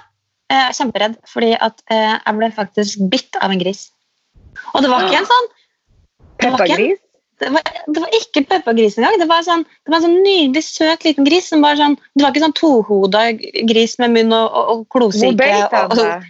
[0.50, 3.86] Jeg er kjemperedd, fordi at eh, jeg ble faktisk bitt av en gris.
[4.74, 5.56] Og det var ikke en sånn det var ikke en-
[6.40, 7.00] Peppergris?
[7.40, 9.16] det var, det var ikke peppergris engang.
[9.22, 11.48] Det var, sånn, det var en sånn nydelig, søt liten gris.
[11.52, 13.24] Som var sånn, det var ikke sånn tohoda
[13.70, 16.28] gris med munn og, og, og Hvor beit han deg?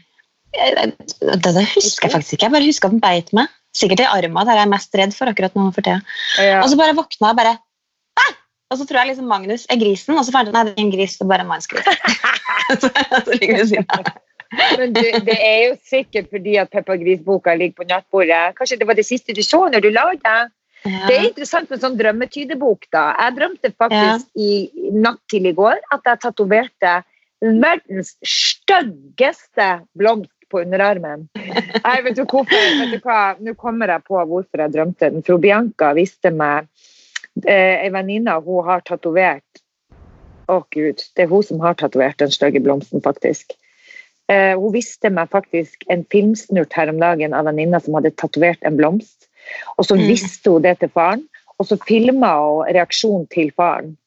[0.50, 2.45] det, det husker jeg faktisk ikke.
[2.48, 3.50] Jeg bare husker at den beit meg.
[3.78, 6.00] Sikkert i armen, der jeg er mest redd for akkurat nå for tida.
[6.41, 6.62] Ja.
[6.63, 7.58] Og så bare våkna jeg bare
[8.17, 8.32] «Ah!»
[8.69, 10.74] Og så tror jeg liksom Magnus er grisen, og så fant jeg ut at det
[10.76, 11.86] er en gris, det er bare en mannsgris.
[12.82, 14.10] så, så ligger det siden av.
[14.52, 18.56] Men du, det er jo sikkert fordi at Peppa Gris-boka ligger på nattbordet.
[18.58, 20.56] Kanskje det var det siste du så når du la deg?
[20.84, 22.88] Det er interessant med sånn drømmetydebok.
[22.94, 23.10] da.
[23.20, 24.52] Jeg drømte faktisk i
[24.96, 26.94] natt til i går at jeg tatoverte
[27.40, 31.28] verdens styggeste blomst på underarmen.
[31.36, 32.70] Nei, vet du hvorfor?
[32.80, 33.36] Vet du hva?
[33.44, 35.26] Nå kommer jeg på hvorfor jeg drømte den.
[35.26, 36.66] For Bianca viste meg
[37.46, 39.64] eh, En venninne hun har tatovert
[40.50, 41.04] Å, gud.
[41.14, 43.54] Det er hun som har tatovert den stygge blomsten, faktisk.
[44.30, 48.13] Eh, hun viste meg faktisk en filmsnurt her om dagen av en venninne som hadde
[48.20, 49.26] tatovert en blomst.
[49.78, 50.08] Og så Mm.
[50.08, 51.24] visste hun det til faren,
[51.58, 53.98] og så filma hun reaksjonen til faren.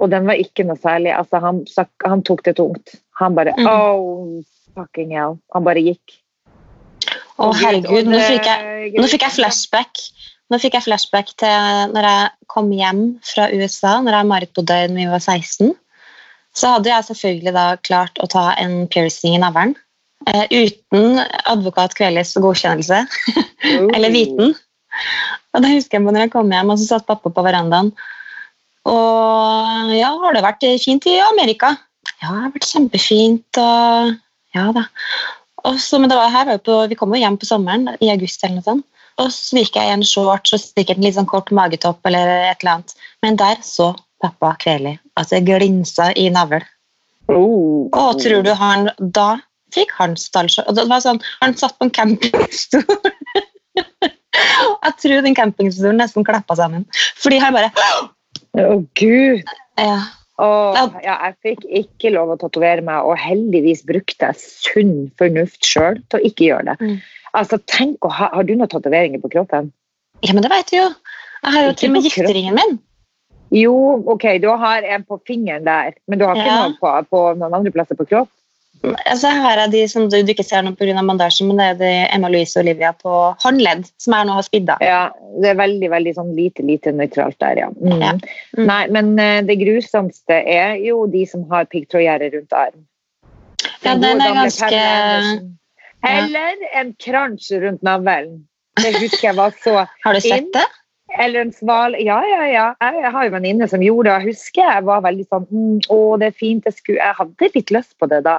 [0.00, 1.14] Og den var ikke noe særlig.
[1.14, 1.64] Altså, han,
[2.04, 2.96] han tok det tungt.
[3.20, 3.66] Han bare Mm.
[3.66, 4.42] Oh,
[4.74, 5.38] fucking hell.
[5.54, 6.18] Han bare gikk.
[7.38, 10.02] Å, oh, herregud, nå fikk jeg Nå fikk jeg flashback.
[10.50, 14.52] Nå fikk jeg flashback til når jeg kom hjem fra USA, når jeg og Marit
[14.54, 15.74] bodde da vi var 16.
[16.54, 19.74] Så hadde jeg selvfølgelig da klart å ta en piercing i navlen.
[20.24, 23.02] Uh, uten advokat Kvelis godkjennelse,
[23.96, 24.54] eller viten.
[25.54, 27.92] Og da husker jeg på når jeg kom hjem, og så satt pappa på verandaen.
[28.88, 31.74] Og ja, har det vært fint i Amerika?
[32.20, 33.60] Ja, det har vært kjempefint.
[33.60, 34.14] Og
[34.54, 34.86] ja da.
[35.64, 38.10] Og så, men det var her var på, vi kom jo hjem på sommeren, i
[38.12, 38.86] august eller noe sånt.
[39.22, 42.50] Og så gikk jeg i en shorts og sikkert en litt sånn kort magetopp eller
[42.50, 42.96] et eller annet.
[43.22, 43.92] Men der så
[44.24, 46.64] pappa Kveli at det glinsa i navl.
[47.28, 47.88] Oh.
[47.92, 49.34] Og tror du han da
[49.74, 52.84] fikk han var sånn, han satt på en campingstol.
[54.84, 56.86] jeg tror den campingstolen nesten klappa sammen.
[57.20, 57.72] Fordi han bare
[58.54, 59.42] Å, gud.
[59.80, 59.98] ja.
[60.42, 65.62] Oh, ja, jeg fikk ikke lov å tatovere meg, og heldigvis brukte jeg sunn fornuft
[65.62, 66.74] sjøl til å ikke gjøre det.
[66.82, 66.96] Mm.
[67.38, 69.70] Altså, tenk å ha, Har du noen tatoveringer på kroppen?
[70.24, 70.88] ja, men det vet du jo.
[71.44, 72.76] Jeg har jo til og med gifteringen min.
[73.54, 73.74] Jo,
[74.10, 76.62] ok, du har en på fingeren der, men du har ikke Ja.
[76.68, 78.30] noe på, på noen andre plasser på kropp?
[79.06, 81.00] Altså, her er de som du, du ikke ser nå pga.
[81.00, 84.44] mandasjen, men det er de Emma Louise og Olivia på håndledd, som jeg nå har
[84.44, 84.82] spidd av.
[84.84, 84.98] Ja,
[85.40, 87.68] det er veldig veldig sånn lite, lite nøytralt der, ja.
[87.80, 88.02] Mm.
[88.02, 88.10] Ja.
[88.58, 88.66] Mm.
[88.68, 92.82] Nei, men eh, det grusomste er jo de som har piggtrådgjerde rundt arm.
[93.84, 94.84] Ja, den er ganske.
[96.04, 98.42] Eller en kransj rundt navlen.
[98.82, 100.28] Det husker jeg var så Har du inn.
[100.28, 100.66] sett det?
[101.18, 102.66] Eller en sval Ja, ja, ja.
[102.80, 104.16] Jeg, har jo en venninne som gjorde det.
[104.22, 106.66] Jeg husker jeg var veldig sånn mm, Å, det er fint.
[106.66, 108.38] Jeg, skulle, jeg hadde litt lyst på det da.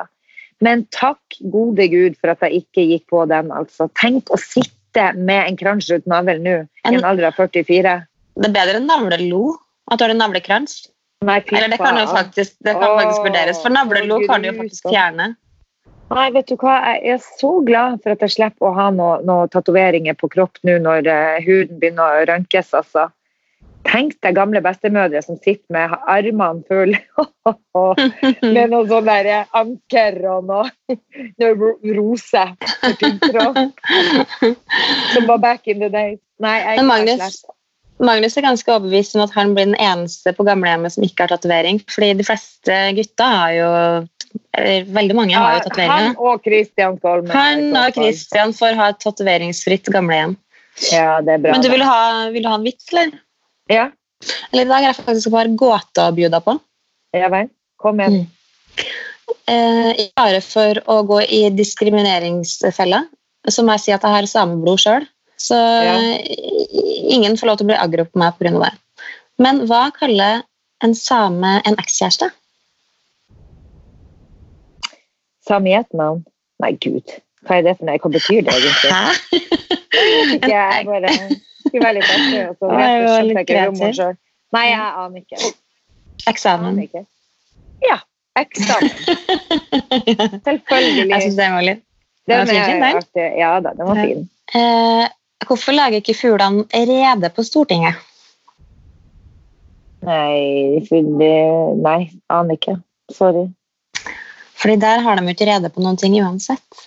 [0.64, 3.52] Men takk gode gud for at jeg ikke gikk på den.
[3.54, 3.90] altså.
[4.00, 7.96] Tenk å sitte med en kransj rundt navlen nå, i En- alder av 44.
[8.36, 9.58] Det er bedre enn navlelo.
[9.92, 10.88] At du har en navlekrans.
[11.26, 13.62] Nei, Eller det kan jo faktisk, det kan faktisk vurderes.
[13.64, 15.36] For navlelo kan du jo faktisk fjerne.
[16.14, 16.76] Nei, vet du hva?
[16.94, 20.60] Jeg er så glad for at jeg slipper å ha noen noe tatoveringer på kropp
[20.68, 22.74] nå når eh, huden begynner å rønkes.
[22.78, 23.10] altså.
[23.86, 27.02] Tenk deg gamle bestemødre som sitter med armene fulle
[28.56, 30.70] med noen sånne der anker og noe,
[31.42, 32.46] noe rose.
[35.14, 36.18] Som var back in the day.
[36.42, 37.44] Nei, jeg Men Magnus.
[38.04, 41.32] Magnus er ganske overbevist om at han blir den eneste på gamlehjemmet som ikke har
[41.32, 41.80] tatovering.
[41.88, 43.70] Fordi de fleste gutta har jo
[44.56, 47.32] Veldig mange har jo Han og Christian Skolmen.
[47.36, 50.36] Han og Kristian får ha et tatoveringsfritt gamlehjem.
[50.92, 51.52] Ja, det er bra.
[51.56, 53.14] Men du vil ha, vil du ha en vits, eller?
[53.72, 53.90] Ja,
[54.52, 56.60] Eller i dag er jeg faktisk bare par gåter å bjuda på.
[57.14, 57.50] ja vel.
[57.78, 58.28] Kom igjen.
[59.48, 63.04] Eh, I fare for å gå i diskrimineringsfella,
[63.50, 65.08] så må jeg si at jeg har sameblod sjøl.
[65.38, 65.96] Så Ja.
[67.12, 68.60] ingen får lov til å bli aggro på meg pga.
[68.60, 68.74] det.
[69.38, 70.44] Men hva kaller
[70.82, 72.32] en same en ekskjæreste?
[75.48, 76.24] Sami etternavn?
[76.64, 77.16] Nei, gud.
[77.46, 78.00] Hva er det for noe?
[78.02, 78.92] Hva betyr det egentlig?
[78.92, 79.04] Hæ?
[80.36, 81.12] Ikke jeg bare
[81.66, 82.90] skulle være litt artig, og så jeg
[83.44, 84.18] ikke humoren.
[84.56, 85.52] Nei, jeg aner ikke.
[86.32, 86.66] Eksamen.
[86.72, 87.04] aner ikke.
[87.86, 87.98] Ja.
[88.40, 88.90] Eksamen.
[90.48, 91.10] Selvfølgelig.
[91.12, 91.84] Jeg syns det var litt
[92.28, 92.98] Den var fin, den.
[93.04, 93.28] artig.
[93.40, 94.26] Ja da, den var fin.
[94.58, 95.06] eh,
[95.46, 98.00] Hvorfor lager ikke fuglene rede på Stortinget?
[100.06, 101.36] Nei, for det,
[101.82, 102.76] nei, aner ikke.
[103.14, 103.48] Sorry.
[104.66, 106.86] Fordi der har de jo ikke rede på noen ting uansett.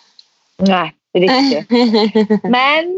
[0.66, 1.60] Nei, riktig.
[2.56, 2.88] Men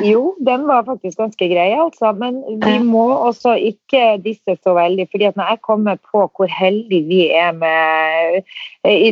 [0.00, 2.14] jo, den var faktisk ganske grei, altså.
[2.16, 5.04] Men vi må også ikke disse så veldig.
[5.12, 8.40] fordi at når jeg kommer på hvor heldige vi er med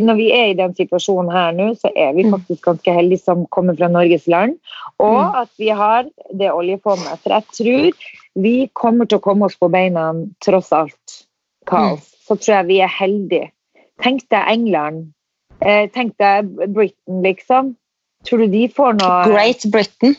[0.08, 2.32] Når vi er i den situasjonen her nå, så er vi Mm.
[2.38, 4.56] faktisk ganske heldige som kommer fra Norges land.
[4.98, 5.34] Og Mm.
[5.42, 7.20] at vi har det oljefondet.
[7.20, 7.92] For jeg tror
[8.40, 11.24] vi kommer til å komme oss på beina tross alt
[11.66, 12.00] kaos.
[12.00, 12.16] Mm.
[12.24, 13.50] Så tror jeg vi er heldige.
[14.02, 15.12] Tenk deg England.
[15.60, 17.72] Eh, tenk deg Britain, liksom.
[18.26, 20.14] Tror du de får noe Great Britain.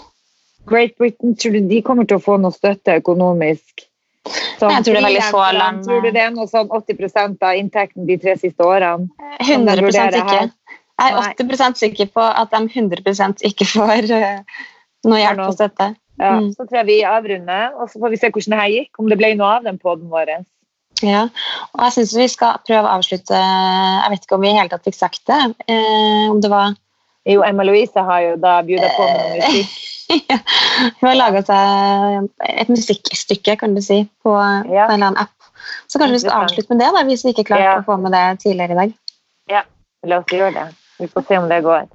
[0.68, 3.86] Great Britain, tror du de kommer til å få noe støtte økonomisk?
[4.60, 7.38] Som Jeg tror det er veldig få land- Tror du det er noe sånn 80%
[7.42, 9.08] av inntekten de tre siste årene?
[9.40, 10.52] 100 vurderer ikke.
[11.00, 14.42] Jeg er 80 sikker på at de 100% ikke får eh,
[15.08, 15.96] noe hjelp og støtte.
[16.20, 16.50] Ja, Mm.
[16.52, 18.90] Så tror jeg vi avrunder, og så får vi se hvordan det her gikk.
[19.00, 20.44] Om det ble noe av den poden vår.
[21.06, 21.26] Ja.
[21.74, 24.72] Og jeg syns vi skal prøve å avslutte Jeg vet ikke om vi i hele
[24.72, 25.40] tatt fikk sagt det.
[25.72, 26.74] Eh, om det var
[27.30, 29.76] Jo, Emma Louise har jo da bjuda på med noe musikk.
[30.32, 30.38] ja.
[31.00, 34.88] Hun har laga seg et musikkstykke, kan du si, på, Ja.
[34.88, 35.36] på en eller annen app.
[35.88, 37.76] Så kanskje vi skal avslutte med det, da, hvis vi ikke klarte Ja.
[37.82, 38.96] å få med det tidligere i dag.
[39.52, 39.64] Ja,
[40.08, 40.68] La oss gjøre det.
[41.00, 41.88] Vi får se om det går.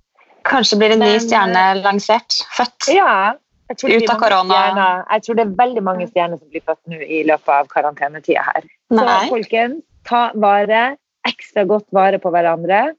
[0.44, 2.36] Kanskje blir en ny stjerne lansert.
[2.54, 2.90] Født.
[2.92, 3.34] Ja.
[3.70, 4.54] Ut av korona.
[4.54, 5.04] stjerner.
[5.10, 8.44] jeg tror det er veldig mange stjerner som blir født nå i løpet av karantenetida
[8.44, 8.66] her.
[8.92, 9.22] Så Nei.
[9.30, 10.82] folkens, ta vare,
[11.24, 12.92] ekstra godt vare på hverandre.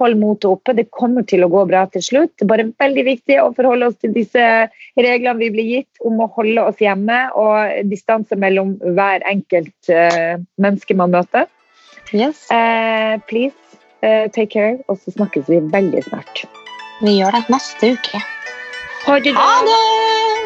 [0.00, 0.74] Hold motet oppe.
[0.76, 2.32] Det kommer til å gå bra til slutt.
[2.36, 4.44] Det er bare veldig viktig å forholde oss til disse
[4.96, 10.40] reglene vi blir gitt om å holde oss hjemme og distanse mellom hver enkelt uh,
[10.60, 11.48] menneske man møter.
[12.16, 12.46] Yes.
[12.48, 13.56] Uh, please,
[14.00, 16.44] uh, take care, og så snakkes vi veldig snart.
[17.04, 18.24] Vi gjør det neste uke.
[19.10, 20.39] Ha det!